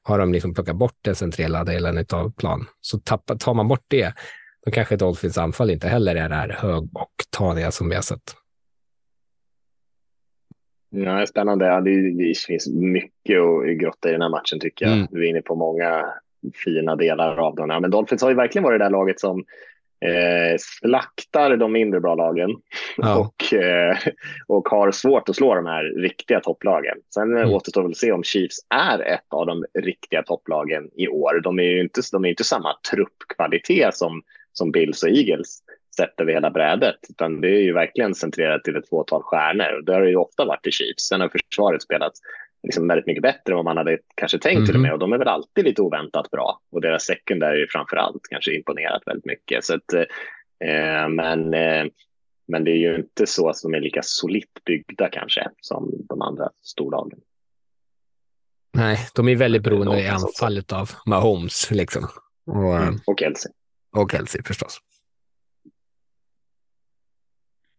[0.04, 2.66] har de liksom plockat bort den centrala delen av plan.
[2.82, 4.14] Så tappa, tar man bort det,
[4.66, 8.02] då kanske Dolphins anfall inte heller är det här hög och taniga som vi har
[8.02, 8.36] sett.
[10.90, 11.66] Ja, spännande.
[11.66, 14.96] Ja, det, det finns mycket att grotta i den här matchen tycker jag.
[14.96, 15.08] Mm.
[15.12, 16.06] Du är inne på många
[16.54, 17.70] fina delar av den.
[17.70, 19.46] Ja, men Dolphins har ju verkligen varit det där laget som
[20.06, 22.50] eh, slaktar de mindre bra lagen
[22.98, 23.18] ja.
[23.18, 23.98] och, eh,
[24.48, 26.98] och har svårt att slå de här riktiga topplagen.
[27.14, 27.54] Sen mm.
[27.54, 31.42] återstår väl att se om Chiefs är ett av de riktiga topplagen i år.
[31.44, 34.22] De är ju inte, de är inte samma truppkvalitet som,
[34.54, 35.60] som Bills och Eagles
[35.98, 39.82] sett över hela brädet, utan det är ju verkligen centrerat till ett fåtal stjärnor.
[39.82, 41.04] Det har det ju ofta varit i Chiefs.
[41.04, 42.14] Sen har försvaret spelat
[42.64, 44.66] liksom väldigt mycket bättre än vad man hade kanske tänkt mm.
[44.66, 44.88] till och mhm.
[44.88, 44.94] med.
[44.94, 46.60] Och de är väl alltid lite oväntat bra.
[46.72, 49.66] Och deras secondary framför allt kanske imponerat väldigt mycket.
[49.66, 51.86] Så att, eh, men, eh,
[52.48, 56.22] men det är ju inte så att de är lika solitt byggda kanske som de
[56.22, 57.20] andra storlagen.
[58.74, 62.08] Nej, de är väldigt beroende i anfallet av Mahomes liksom.
[62.46, 63.00] Och, mm.
[63.06, 63.52] och Kelsey.
[63.96, 64.80] Och Kelsey förstås.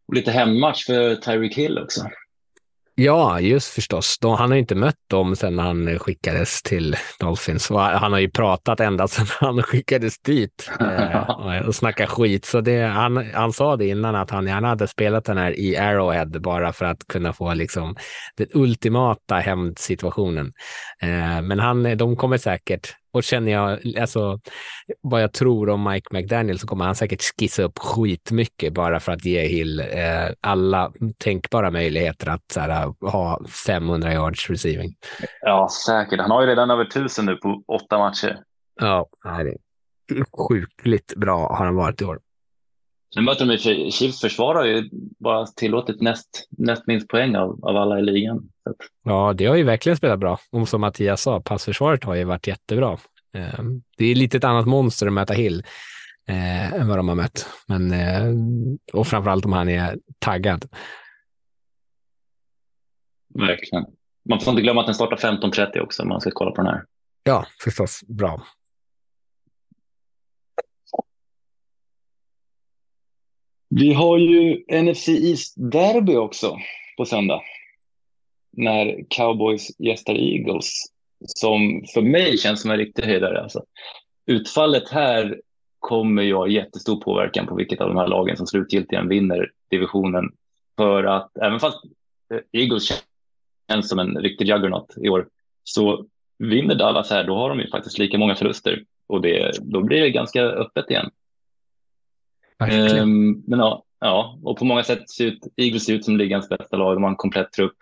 [0.09, 2.07] Och lite hemmatch för Tyreek Hill också.
[2.95, 4.19] Ja, just förstås.
[4.21, 7.71] De, han har inte mött dem sedan han skickades till Dolphins.
[7.71, 12.45] Han har ju pratat ända sedan han skickades dit eh, och snackat skit.
[12.45, 15.77] Så det, han, han sa det innan att han gärna hade spelat den här i
[15.77, 17.97] Arrowhead bara för att kunna få liksom,
[18.37, 20.53] den ultimata hämndsituationen.
[21.03, 24.41] Eh, men han, de kommer säkert och känner jag, alltså
[25.01, 29.13] vad jag tror om Mike McDaniel så kommer han säkert skissa upp skitmycket bara för
[29.13, 29.87] att ge Hill eh,
[30.41, 34.95] alla tänkbara möjligheter att här, ha 500 yards receiving.
[35.41, 36.21] Ja, säkert.
[36.21, 38.39] Han har ju redan över tusen nu på åtta matcher.
[38.81, 39.57] Ja, det
[40.49, 42.19] sjukligt bra har han varit i år.
[43.17, 44.89] Nu möter de Chiefs försvar har ju
[45.19, 48.49] bara tillåtit näst, näst minst poäng av, av alla i ligan.
[49.05, 50.39] Ja, det har ju verkligen spelat bra.
[50.51, 52.99] Och som Mattias sa, passförsvaret har ju varit jättebra.
[53.35, 55.63] Ehm, det är lite ett annat monster att möta Hill
[56.29, 57.47] eh, än vad de har mött.
[57.67, 58.35] Men, eh,
[58.93, 60.69] och framförallt om han är taggad.
[63.35, 63.85] Verkligen.
[64.29, 66.67] Man får inte glömma att den startar 15.30 också om man ska kolla på den
[66.67, 66.85] här.
[67.23, 68.01] Ja, förstås.
[68.09, 68.43] Bra.
[73.69, 76.57] Vi har ju NFC East Derby också
[76.97, 77.43] på söndag.
[78.53, 80.71] När Cowboys gästar Eagles.
[81.27, 83.43] Som för mig känns som en riktig höjdare.
[83.43, 83.65] Alltså.
[84.27, 85.41] Utfallet här
[85.79, 90.25] kommer ju ha jättestor påverkan på vilket av de här lagen som slutgiltigen vinner divisionen.
[90.77, 91.85] För att även fast
[92.35, 93.05] eh, Eagles
[93.71, 95.29] känns som en riktig juggernaut i år,
[95.65, 96.07] så
[96.39, 100.01] vinner Dallas här, då har de ju faktiskt lika många förluster och det, då blir
[100.01, 101.11] det ganska öppet igen.
[103.01, 106.49] Um, men ja, ja, och på många sätt ser ut, Eagles ser ut som ligans
[106.49, 106.97] bästa lag.
[106.97, 107.77] De har en komplett trupp.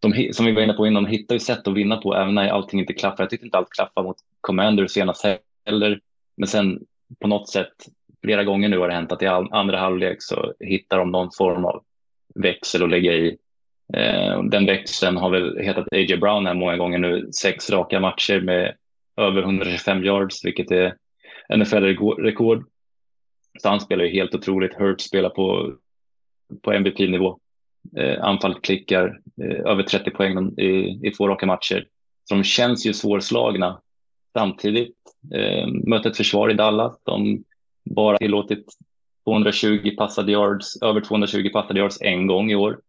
[0.00, 2.34] De, som vi var inne på innan, de hittar ju sätt att vinna på även
[2.34, 3.22] när allting inte klaffar.
[3.22, 5.24] Jag tyckte inte allt klaffade mot Commander senast
[5.66, 6.00] heller,
[6.36, 6.80] men sen
[7.20, 7.72] på något sätt
[8.24, 11.64] flera gånger nu har det hänt att i andra halvlek så hittar de någon form
[11.64, 11.82] av
[12.34, 13.36] växel att lägga i.
[13.94, 16.16] Eh, den växeln har väl hetat A.J.
[16.16, 17.28] Brown här många gånger nu.
[17.32, 18.74] Sex raka matcher med
[19.16, 20.96] över 125 yards, vilket är
[21.56, 22.64] NFL-rekord.
[23.58, 24.74] Så han spelar ju helt otroligt.
[24.74, 25.74] Hurt spelar på,
[26.62, 27.38] på MVP-nivå.
[27.96, 31.86] Eh, anfallet klickar, eh, över 30 poäng i, i två raka matcher.
[32.24, 33.80] Så de känns ju svårslagna.
[34.32, 34.96] Samtidigt
[35.34, 37.00] eh, möter ett försvar i Dallas.
[37.02, 37.44] De
[37.84, 38.66] bara tillåtit
[39.24, 42.80] 220 passade yards, över 220 passade yards en gång i år.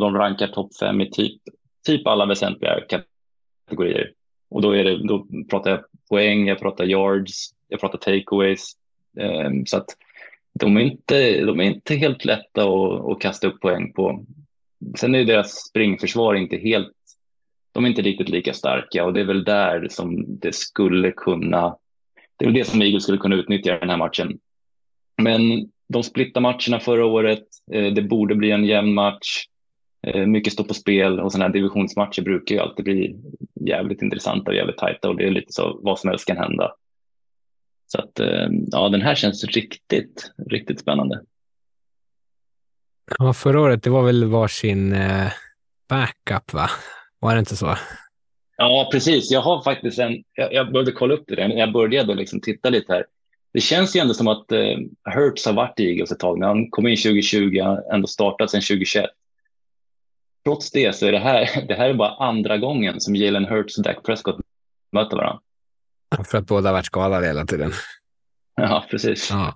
[0.00, 1.40] De rankar topp fem i typ,
[1.86, 4.12] typ alla väsentliga kategorier.
[4.50, 5.80] Och då, är det, då pratar jag
[6.10, 8.76] poäng, jag pratar yards, jag pratar takeaways,
[9.18, 9.86] Eh, så att
[10.54, 14.24] de är inte, de är inte helt lätta att, att kasta upp poäng på.
[14.96, 16.92] Sen är deras springförsvar inte helt
[17.72, 21.76] de är inte riktigt lika starka och det är väl där som det skulle kunna,
[22.36, 24.38] det är väl det som Eagles skulle kunna utnyttja den här matchen.
[25.22, 25.40] Men
[25.88, 29.44] de splittar matcherna förra året, eh, det borde bli en jämn match,
[30.06, 33.16] eh, mycket står på spel och sådana här divisionsmatcher brukar ju alltid bli
[33.60, 36.74] jävligt intressanta och jävligt tajta och det är lite så vad som helst kan hända.
[37.92, 41.20] Så att eh, ja, den här känns riktigt, riktigt spännande.
[43.18, 44.96] Ja, förra året, det var väl varsin
[45.88, 46.70] backup, va?
[47.18, 47.76] Var det inte så?
[48.56, 49.30] Ja, precis.
[49.30, 52.70] Jag har faktiskt en, jag, jag behövde kolla upp det där, jag började liksom titta
[52.70, 53.06] lite här.
[53.52, 54.78] Det känns ju ändå som att eh,
[55.14, 56.46] Hurts har varit i Eagles ett tag nu.
[56.46, 59.10] Han kom in 2020, ändå startat sedan 2021.
[60.44, 63.78] Trots det så är det här, det här är bara andra gången som Jalen Hurts
[63.78, 64.40] och Dak Prescott
[64.92, 65.40] möter varandra.
[66.24, 67.72] För att båda varit skadade hela tiden.
[68.56, 69.30] Ja, precis.
[69.30, 69.54] Ja.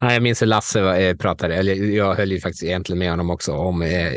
[0.00, 3.52] jag minns hur Lasse eh, pratade, eller jag höll ju faktiskt egentligen med honom också
[3.52, 4.12] om eh,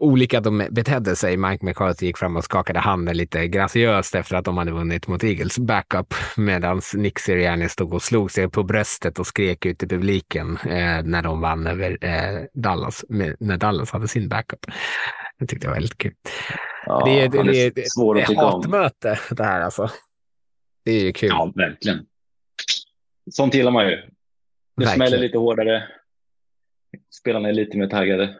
[0.00, 1.36] olika de betedde sig.
[1.36, 5.24] Mike McCarthy gick fram och skakade handen lite graciöst efter att de hade vunnit mot
[5.24, 9.88] Eagles backup medan Nick Sirianni stod och slog sig på bröstet och skrek ut i
[9.88, 14.66] publiken eh, när de vann över eh, Dallas, med, när Dallas hade sin backup.
[15.38, 16.14] Det tyckte jag var väldigt kul.
[16.86, 19.90] Ja, det, är, det, det, är, det, det är hatmöte det här alltså.
[20.88, 21.28] Det är ju kul.
[21.28, 22.06] Ja, verkligen.
[23.30, 23.96] Sånt gillar man ju.
[23.96, 24.04] Det
[24.76, 24.96] verkligen.
[24.96, 25.88] smäller lite hårdare.
[27.10, 28.38] Spelarna är lite mer taggade.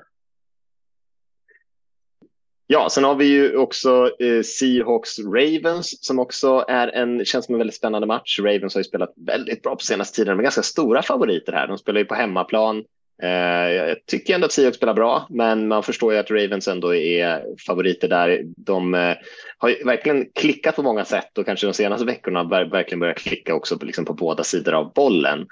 [2.66, 7.54] Ja, sen har vi ju också eh, Seahawks Ravens som också är en, känns som
[7.54, 8.38] en väldigt spännande match.
[8.38, 10.36] Ravens har ju spelat väldigt bra på senaste tiden.
[10.36, 11.68] De är ganska stora favoriter här.
[11.68, 12.84] De spelar ju på hemmaplan.
[13.22, 16.94] Eh, jag tycker ändå att Seahawks spelar bra, men man förstår ju att Ravens ändå
[16.94, 18.42] är favoriter där.
[18.56, 19.14] De eh,
[19.58, 23.54] har ju verkligen klickat på många sätt och kanske de senaste veckorna verkligen börjat klicka
[23.54, 25.46] också på, liksom på båda sidor av bollen.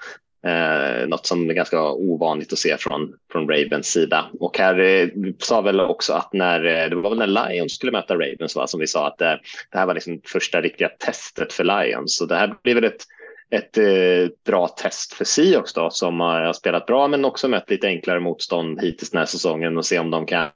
[0.45, 4.25] Eh, något som är ganska ovanligt att se från, från Ravens sida.
[4.39, 5.09] Och här eh,
[5.39, 8.67] sa väl också att när eh, det var väl när Lions skulle möta Ravens va,
[8.67, 9.33] som vi sa att eh,
[9.71, 12.17] det här var liksom första riktiga testet för Lions.
[12.17, 13.03] Så det här blir väl ett,
[13.51, 17.87] ett eh, bra test för Seahawks då som har spelat bra men också mött lite
[17.87, 20.49] enklare motstånd hittills den här säsongen och se om de kan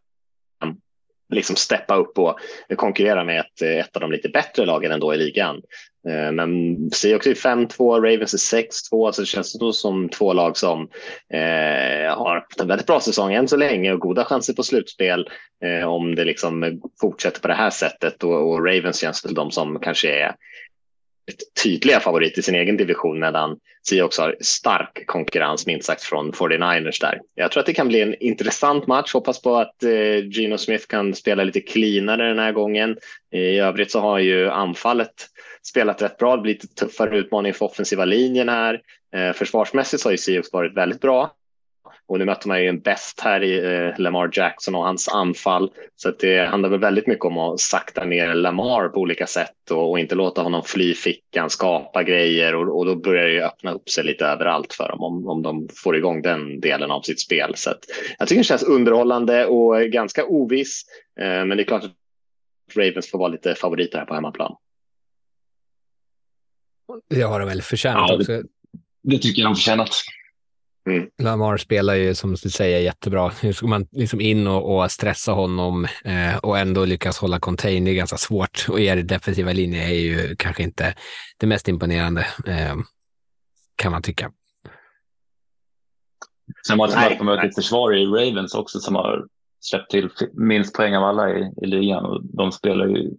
[1.32, 2.40] liksom steppa upp och
[2.76, 5.62] konkurrera med ett, eh, ett av de lite bättre lagen ändå i ligan.
[6.10, 10.58] Eh, men Seahawks är 5-2, Ravens är 6-2, så det känns då som två lag
[10.58, 10.82] som
[11.34, 15.30] eh, har haft en väldigt bra säsong än så länge och goda chanser på slutspel
[15.64, 18.24] eh, om det liksom fortsätter på det här sättet.
[18.24, 20.36] Och, och Ravens känns väl de som kanske är
[21.64, 23.58] tydliga favorit i sin egen division medan
[23.90, 27.20] Seahawks har stark konkurrens minst sagt från 49ers där.
[27.36, 29.14] Jag tror att det kan bli en intressant match.
[29.14, 32.98] Hoppas på att eh, Gino Smith kan spela lite cleanare den här gången.
[33.32, 35.28] I övrigt så har ju anfallet
[35.64, 36.36] spelat rätt bra.
[36.36, 38.82] Det blir lite tuffare utmaning för offensiva linjen här.
[39.16, 41.36] Eh, försvarsmässigt så har ju Seahawks varit väldigt bra.
[42.12, 45.72] Och nu möter man ju en bäst här i eh, Lamar Jackson och hans anfall.
[45.96, 49.72] Så att det handlar väl väldigt mycket om att sakta ner Lamar på olika sätt
[49.72, 53.42] och, och inte låta honom fly fickan, skapa grejer och, och, då börjar det ju
[53.42, 57.02] öppna upp sig lite överallt för dem om, om de får igång den delen av
[57.02, 57.54] sitt spel.
[57.56, 57.80] Så att
[58.20, 60.84] jag tycker det känns underhållande och ganska oviss.
[61.20, 61.96] Eh, men det är klart att
[62.76, 64.56] Ravens får vara lite favoriter här på hemmaplan.
[67.10, 68.32] Det har de väl förtjänat ja, också.
[68.32, 68.44] Det,
[69.02, 69.90] det tycker jag de förtjänat.
[70.86, 71.10] Mm.
[71.18, 73.32] Lamar spelar ju som du säger jättebra.
[73.44, 77.86] Nu ska man liksom in och, och stressa honom eh, och ändå lyckas hålla contain.
[77.86, 80.96] Det är ganska svårt och er defensiva linje är ju kanske inte
[81.38, 82.76] det mest imponerande eh,
[83.76, 84.32] kan man tycka.
[86.68, 89.28] Sen var det att möta ett försvar i Ravens också som har
[89.60, 93.12] släppt till minst poäng av alla i, i ligan och de spelar ju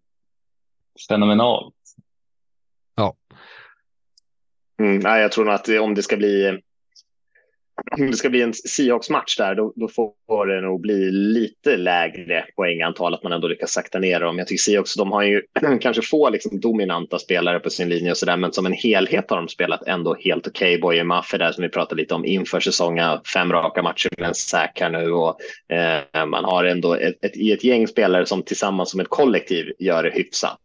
[1.09, 1.75] fenomenalt.
[2.95, 3.17] Ja.
[4.81, 6.61] Mm, nej, jag tror nog att om det ska bli
[7.91, 12.45] om det ska bli en Seahawks-match där, då, då, får det nog bli lite lägre
[12.57, 14.39] poängantal, att man ändå lyckas sakta ner dem.
[14.39, 15.43] Jag tycker Seahawks, de har ju
[15.81, 19.31] kanske få liksom dominanta spelare på sin linje och så där, men som en helhet
[19.31, 20.69] har de spelat ändå helt okej.
[20.69, 20.81] Okay.
[20.81, 24.35] Boye Maffe där som vi pratade lite om inför säsongen, fem raka matcher med en
[24.35, 25.41] säk här nu och
[25.73, 30.03] eh, man har ändå ett, ett, ett gäng spelare som tillsammans som ett kollektiv gör
[30.03, 30.59] det hyfsat.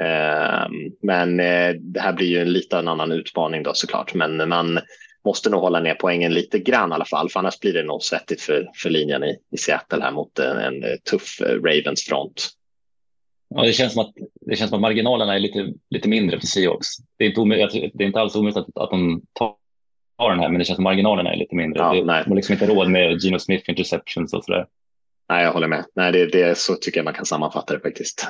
[0.00, 0.68] Eh,
[1.02, 4.80] men eh, det här blir ju en lite annan utmaning då såklart, men man
[5.24, 8.02] måste nog hålla ner poängen lite grann i alla fall, för annars blir det nog
[8.02, 12.48] svettigt för, för linjen i, i Seattle här mot en, en tuff eh, Ravens front.
[13.48, 16.46] Ja, det känns som att, det känns som att marginalerna är lite, lite mindre för
[16.46, 16.88] Seahawks.
[17.18, 19.56] Det är inte, det är inte alls omöjligt att, att de tar
[20.30, 21.82] den här, men det känns som att marginalerna är lite mindre.
[21.82, 24.66] Ja, det, man har liksom inte råd med Gino Smith interceptions och sådär.
[25.28, 25.84] Nej, jag håller med.
[25.94, 28.28] Nej, det, det, så tycker jag man kan sammanfatta det faktiskt.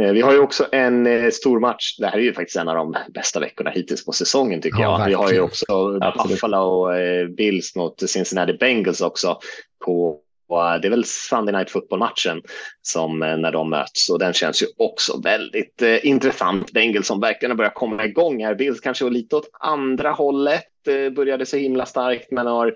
[0.00, 1.96] Eh, vi har ju också en eh, stor match.
[1.98, 4.84] Det här är ju faktiskt en av de bästa veckorna hittills på säsongen tycker ja,
[4.84, 4.98] jag.
[4.98, 5.20] Verkligen.
[5.20, 6.30] Vi har ju också Absolut.
[6.30, 9.38] Buffalo och eh, Bills mot Cincinnati Bengals också
[9.84, 12.42] på det är väl Sunday Night Football-matchen
[12.82, 16.72] som när de möts och den känns ju också väldigt eh, intressant.
[16.72, 18.54] Bengals som verkligen har börjat komma igång här.
[18.54, 22.74] Bills kanske var lite åt andra hållet, eh, började så himla starkt men har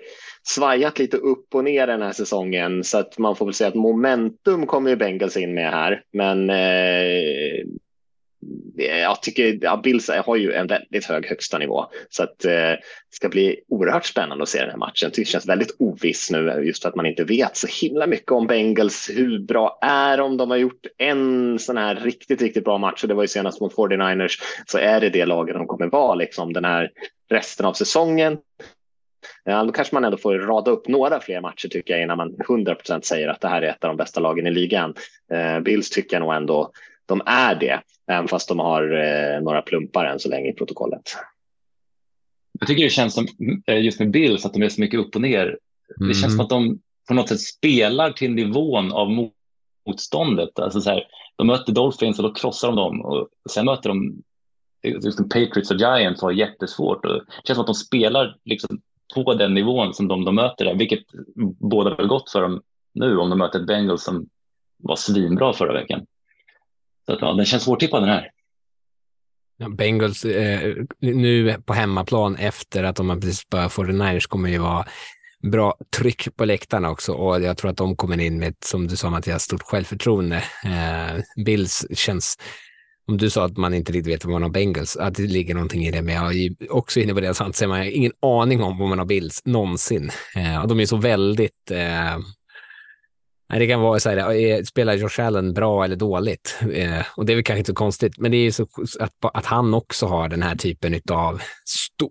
[0.48, 3.74] svajat lite upp och ner den här säsongen så att man får väl säga att
[3.74, 6.02] momentum kommer ju Bengals in med här.
[6.12, 7.66] Men eh,
[8.76, 12.80] jag tycker ja, Bills har ju en väldigt hög högsta nivå så att eh, det
[13.10, 15.10] ska bli oerhört spännande att se den här matchen.
[15.14, 18.46] Det känns väldigt oviss nu just för att man inte vet så himla mycket om
[18.46, 19.10] Bengals.
[19.14, 20.36] Hur bra är de?
[20.36, 23.60] De har gjort en sån här riktigt, riktigt bra match och det var ju senast
[23.60, 26.90] mot 49ers så är det det laget de kommer vara liksom den här
[27.30, 28.38] resten av säsongen.
[29.44, 32.36] Ja, då kanske man ändå får rada upp några fler matcher tycker jag innan man
[32.36, 34.94] 100% säger att det här är ett av de bästa lagen i ligan.
[35.32, 36.72] Eh, Bills tycker jag nog ändå
[37.06, 41.02] de är det, även fast de har eh, några plumpar än så länge i protokollet.
[42.58, 43.26] Jag tycker det känns som,
[43.66, 45.46] eh, just med Bills, att de är så mycket upp och ner.
[45.46, 46.08] Mm.
[46.08, 49.30] Det känns som att de på något sätt spelar till nivån av
[49.86, 50.58] motståndet.
[50.58, 51.04] Alltså så här,
[51.36, 54.22] de möter Dolphins och då krossar de dem och sen möter de
[54.82, 57.04] just Patriots och Giants har jättesvårt.
[57.04, 58.80] Och det känns som att de spelar liksom
[59.14, 61.04] på den nivån som de, de möter, där, vilket
[61.60, 62.62] båda har gått för dem
[62.94, 64.28] nu om de möter ett Bengals som
[64.78, 66.06] var svinbra förra veckan.
[67.06, 68.30] Så att, ja, den känns svårtippad den här.
[69.56, 74.48] Ja, Bengals eh, nu på hemmaplan efter att de har precis börjat få Niners kommer
[74.48, 74.86] ju vara
[75.42, 78.96] bra tryck på läktarna också och jag tror att de kommer in med, som du
[78.96, 80.36] sa Mattias, stort självförtroende.
[80.64, 82.38] Eh, Bills känns,
[83.10, 85.54] om du sa att man inte riktigt vet vad man har Bengals, att det ligger
[85.54, 88.12] någonting i det, men jag är också inne på det, sant, så man har ingen
[88.22, 90.10] aning om vad man har Bills någonsin.
[90.36, 92.18] Eh, och de är så väldigt eh,
[93.50, 96.58] Nej, det kan vara så här, spelar Josh Allen bra eller dåligt?
[96.72, 98.66] Eh, och det är väl kanske inte så konstigt, men det är ju så
[99.00, 101.42] att, att han också har den här typen av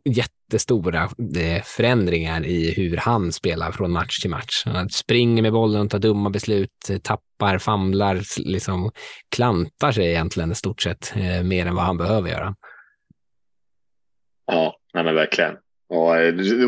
[0.06, 1.04] jättestora
[1.38, 4.64] eh, förändringar i hur han spelar från match till match.
[4.66, 8.92] Han springer med bollen, tar dumma beslut, tappar, famlar, liksom
[9.36, 12.56] klantar sig egentligen i stort sett eh, mer än vad han behöver göra.
[14.46, 15.56] Ja, men verkligen.
[15.90, 16.10] Och,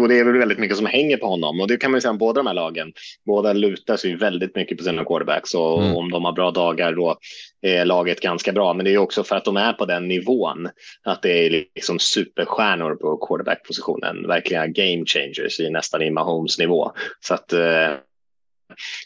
[0.02, 2.02] och det är väl väldigt mycket som hänger på honom och det kan man ju
[2.02, 2.94] säga om båda de här lagen.
[3.26, 5.96] Båda lutar sig väldigt mycket på sina quarterbacks och mm.
[5.96, 7.18] om de har bra dagar då
[7.62, 8.74] är laget ganska bra.
[8.74, 10.70] Men det är också för att de är på den nivån
[11.04, 16.92] att det är liksom superstjärnor på quarterbackpositionen, verkliga game changers i nästan i Mahomes nivå.
[17.20, 17.90] Så att eh,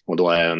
[0.05, 0.55] och då, eh,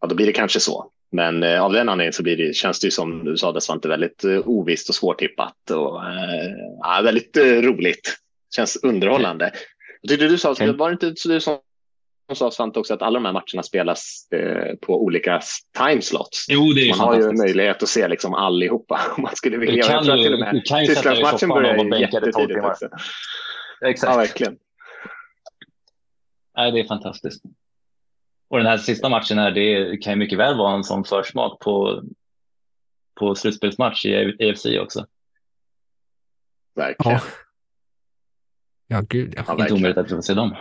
[0.00, 0.90] ja, då blir det kanske så.
[1.12, 3.60] Men eh, av den anledningen så blir det, känns det ju som du sa, det
[3.60, 8.16] Svante, väldigt eh, ovisst och svårtippat och eh, ja, väldigt eh, roligt
[8.54, 9.52] känns underhållande.
[10.00, 10.72] Jag tyckte du sa, okay.
[10.72, 11.58] var det inte så du som
[12.34, 15.40] sa Svante också att alla de här matcherna spelas eh, på olika
[15.78, 16.46] timeslots.
[16.48, 19.74] Jo, det är Man har ju möjlighet att se liksom allihopa om man skulle vilja.
[19.74, 22.88] Du kan ju, till och med Tysklandsmatchen börjar jättetidigt också.
[23.84, 24.12] Exakt.
[24.12, 24.58] Ja, verkligen.
[26.56, 27.42] Nej, det är fantastiskt.
[28.48, 31.60] Och den här sista matchen här, det kan ju mycket väl vara en sån försmak
[31.60, 32.02] på,
[33.20, 35.06] på slutspelsmatch i AFC också.
[36.74, 37.18] Verkligen.
[37.18, 37.45] Ja.
[38.88, 39.44] Ja, gud ja.
[39.46, 40.56] ja inte omöjligt att vi får se dem.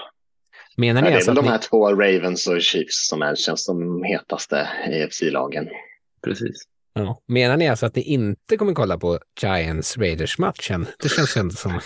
[0.77, 1.51] Menar ni ja, det är alltså väl de ni...
[1.51, 5.67] här två Ravens och Chiefs som är, känns de hetaste EFC-lagen.
[6.23, 6.55] Precis.
[6.93, 7.21] Ja.
[7.27, 10.87] Menar ni alltså att ni inte kommer kolla på Giants-Raiders-matchen?
[10.99, 11.71] Det känns ändå som...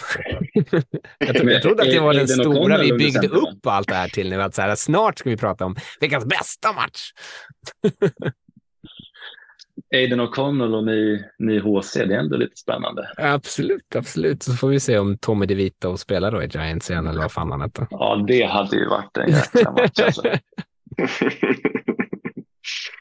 [1.17, 4.09] jag, trodde, jag trodde att det var den stora vi byggde upp allt det här
[4.09, 4.41] till nu.
[4.41, 7.11] Att så här, snart ska vi prata om veckans bästa match.
[9.95, 13.09] Aiden O'Connell och ny, ny HC, det är ändå lite spännande.
[13.17, 14.43] Absolut, absolut.
[14.43, 17.51] Så får vi se om Tommy DeVito spelar då i Giants igen eller vad fan
[17.51, 17.87] han heter.
[17.89, 20.21] Ja, det hade ju varit en jäkla match alltså.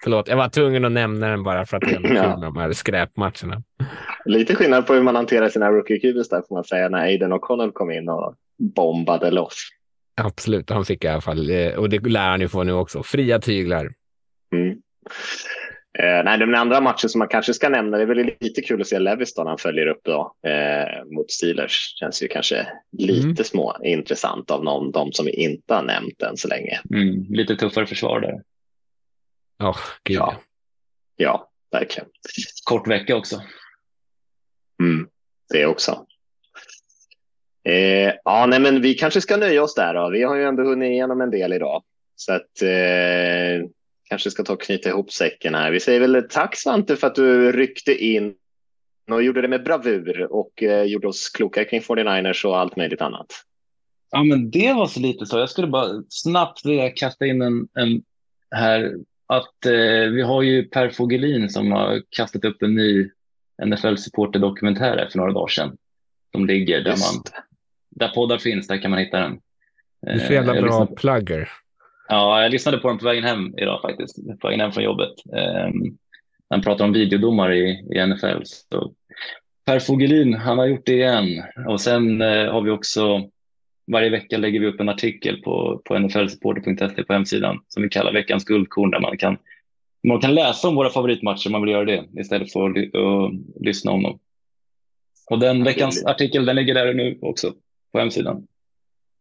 [0.02, 2.36] Förlåt, jag var tvungen att nämna den bara för att det är ja.
[2.36, 3.62] de här skräpmatcherna.
[4.24, 7.32] Lite skillnad på hur man hanterar sina rookie QBs där får man säga när Aiden
[7.32, 9.68] O'Connell kom in och bombade loss.
[10.20, 13.02] Absolut, han fick i alla fall, eh, och det lär han ju få nu också,
[13.02, 13.92] fria tyglar.
[14.54, 14.78] Mm.
[16.02, 18.80] Eh, nej, den andra matchen som man kanske ska nämna, det är väl lite kul
[18.80, 21.94] att se Leviston han följer upp då, eh, mot Steelers.
[22.00, 22.68] Känns ju kanske
[22.98, 23.36] lite mm.
[23.36, 26.80] små intressant av någon, de som vi inte har nämnt än så länge.
[26.90, 28.42] Mm, lite tuffare försvar där.
[29.68, 30.16] Oh, gud.
[30.16, 30.36] Ja.
[31.16, 32.08] ja, verkligen.
[32.64, 33.42] Kort vecka också.
[34.82, 35.08] Mm,
[35.48, 36.06] det också.
[37.64, 40.10] Eh, ja, nej, men vi kanske ska nöja oss där då.
[40.10, 41.82] Vi har ju ändå hunnit igenom en del idag.
[42.16, 43.68] Så att eh,
[44.08, 45.70] kanske ska ta och knyta ihop säcken här.
[45.70, 48.34] Vi säger väl tack Svante för att du ryckte in
[49.10, 53.00] och gjorde det med bravur och eh, gjorde oss kloka kring 49ers och allt möjligt
[53.00, 53.26] annat.
[54.10, 55.38] Ja, men det var så lite så.
[55.38, 58.02] Jag skulle bara snabbt vilja kasta in en, en
[58.50, 58.94] här
[59.26, 63.10] att eh, vi har ju Per Fogelin som har kastat upp en ny
[63.66, 65.76] NFL-supporter-dokumentär för några dagar sedan.
[66.32, 67.22] Som ligger där man,
[67.90, 69.40] där poddar finns, där kan man hitta den.
[70.00, 71.48] Du är så jävla eh, bra plugger.
[72.08, 75.12] Ja, jag lyssnade på den på vägen hem idag faktiskt, på vägen hem från jobbet.
[75.66, 75.98] Um,
[76.50, 78.42] han pratar om videodomar i, i NFL.
[78.44, 78.92] Så
[79.66, 81.42] per Fogelin, han har gjort det igen.
[81.68, 83.28] Och sen uh, har vi också,
[83.92, 88.12] varje vecka lägger vi upp en artikel på, på nflsupporter.se på hemsidan som vi kallar
[88.12, 89.36] veckans guldkorn där man kan,
[90.08, 93.30] man kan läsa om våra favoritmatcher om man vill göra det istället för att uh,
[93.60, 94.18] lyssna om dem.
[95.30, 97.52] Och den veckans artikel den ligger där nu också
[97.92, 98.46] på hemsidan.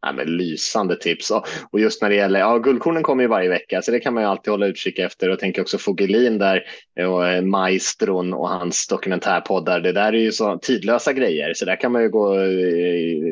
[0.01, 1.31] Ja, men lysande tips.
[1.71, 4.23] Och, just när det gäller, ja, guldkornen kommer ju varje vecka så det kan man
[4.23, 6.63] ju alltid hålla utkik efter och tänker också Fogelin där
[7.07, 9.79] och eh, Maestron och hans dokumentärpoddar.
[9.79, 12.47] Det där är ju så tidlösa grejer så där kan man ju gå och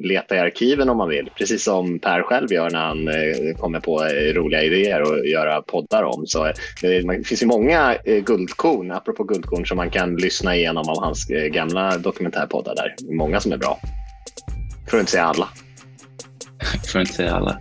[0.06, 1.30] leta i arkiven om man vill.
[1.38, 4.00] Precis som Per själv gör när han eh, kommer på
[4.34, 6.28] roliga idéer och göra poddar om.
[6.28, 6.52] Så
[6.82, 11.98] det finns ju många guldkorn, apropå guldkorn, som man kan lyssna igenom av hans gamla
[11.98, 13.16] dokumentärpoddar där.
[13.16, 13.80] Många som är bra.
[14.90, 15.50] För att inte säga alla.
[16.92, 17.60] För att inte säga alla.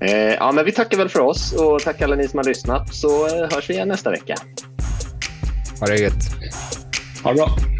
[0.00, 2.94] Eh, ja, men vi tackar väl för oss och tack alla ni som har lyssnat
[2.94, 4.34] så eh, hörs vi igen nästa vecka.
[5.80, 6.14] Ha det gött.
[7.24, 7.75] Ha det bra.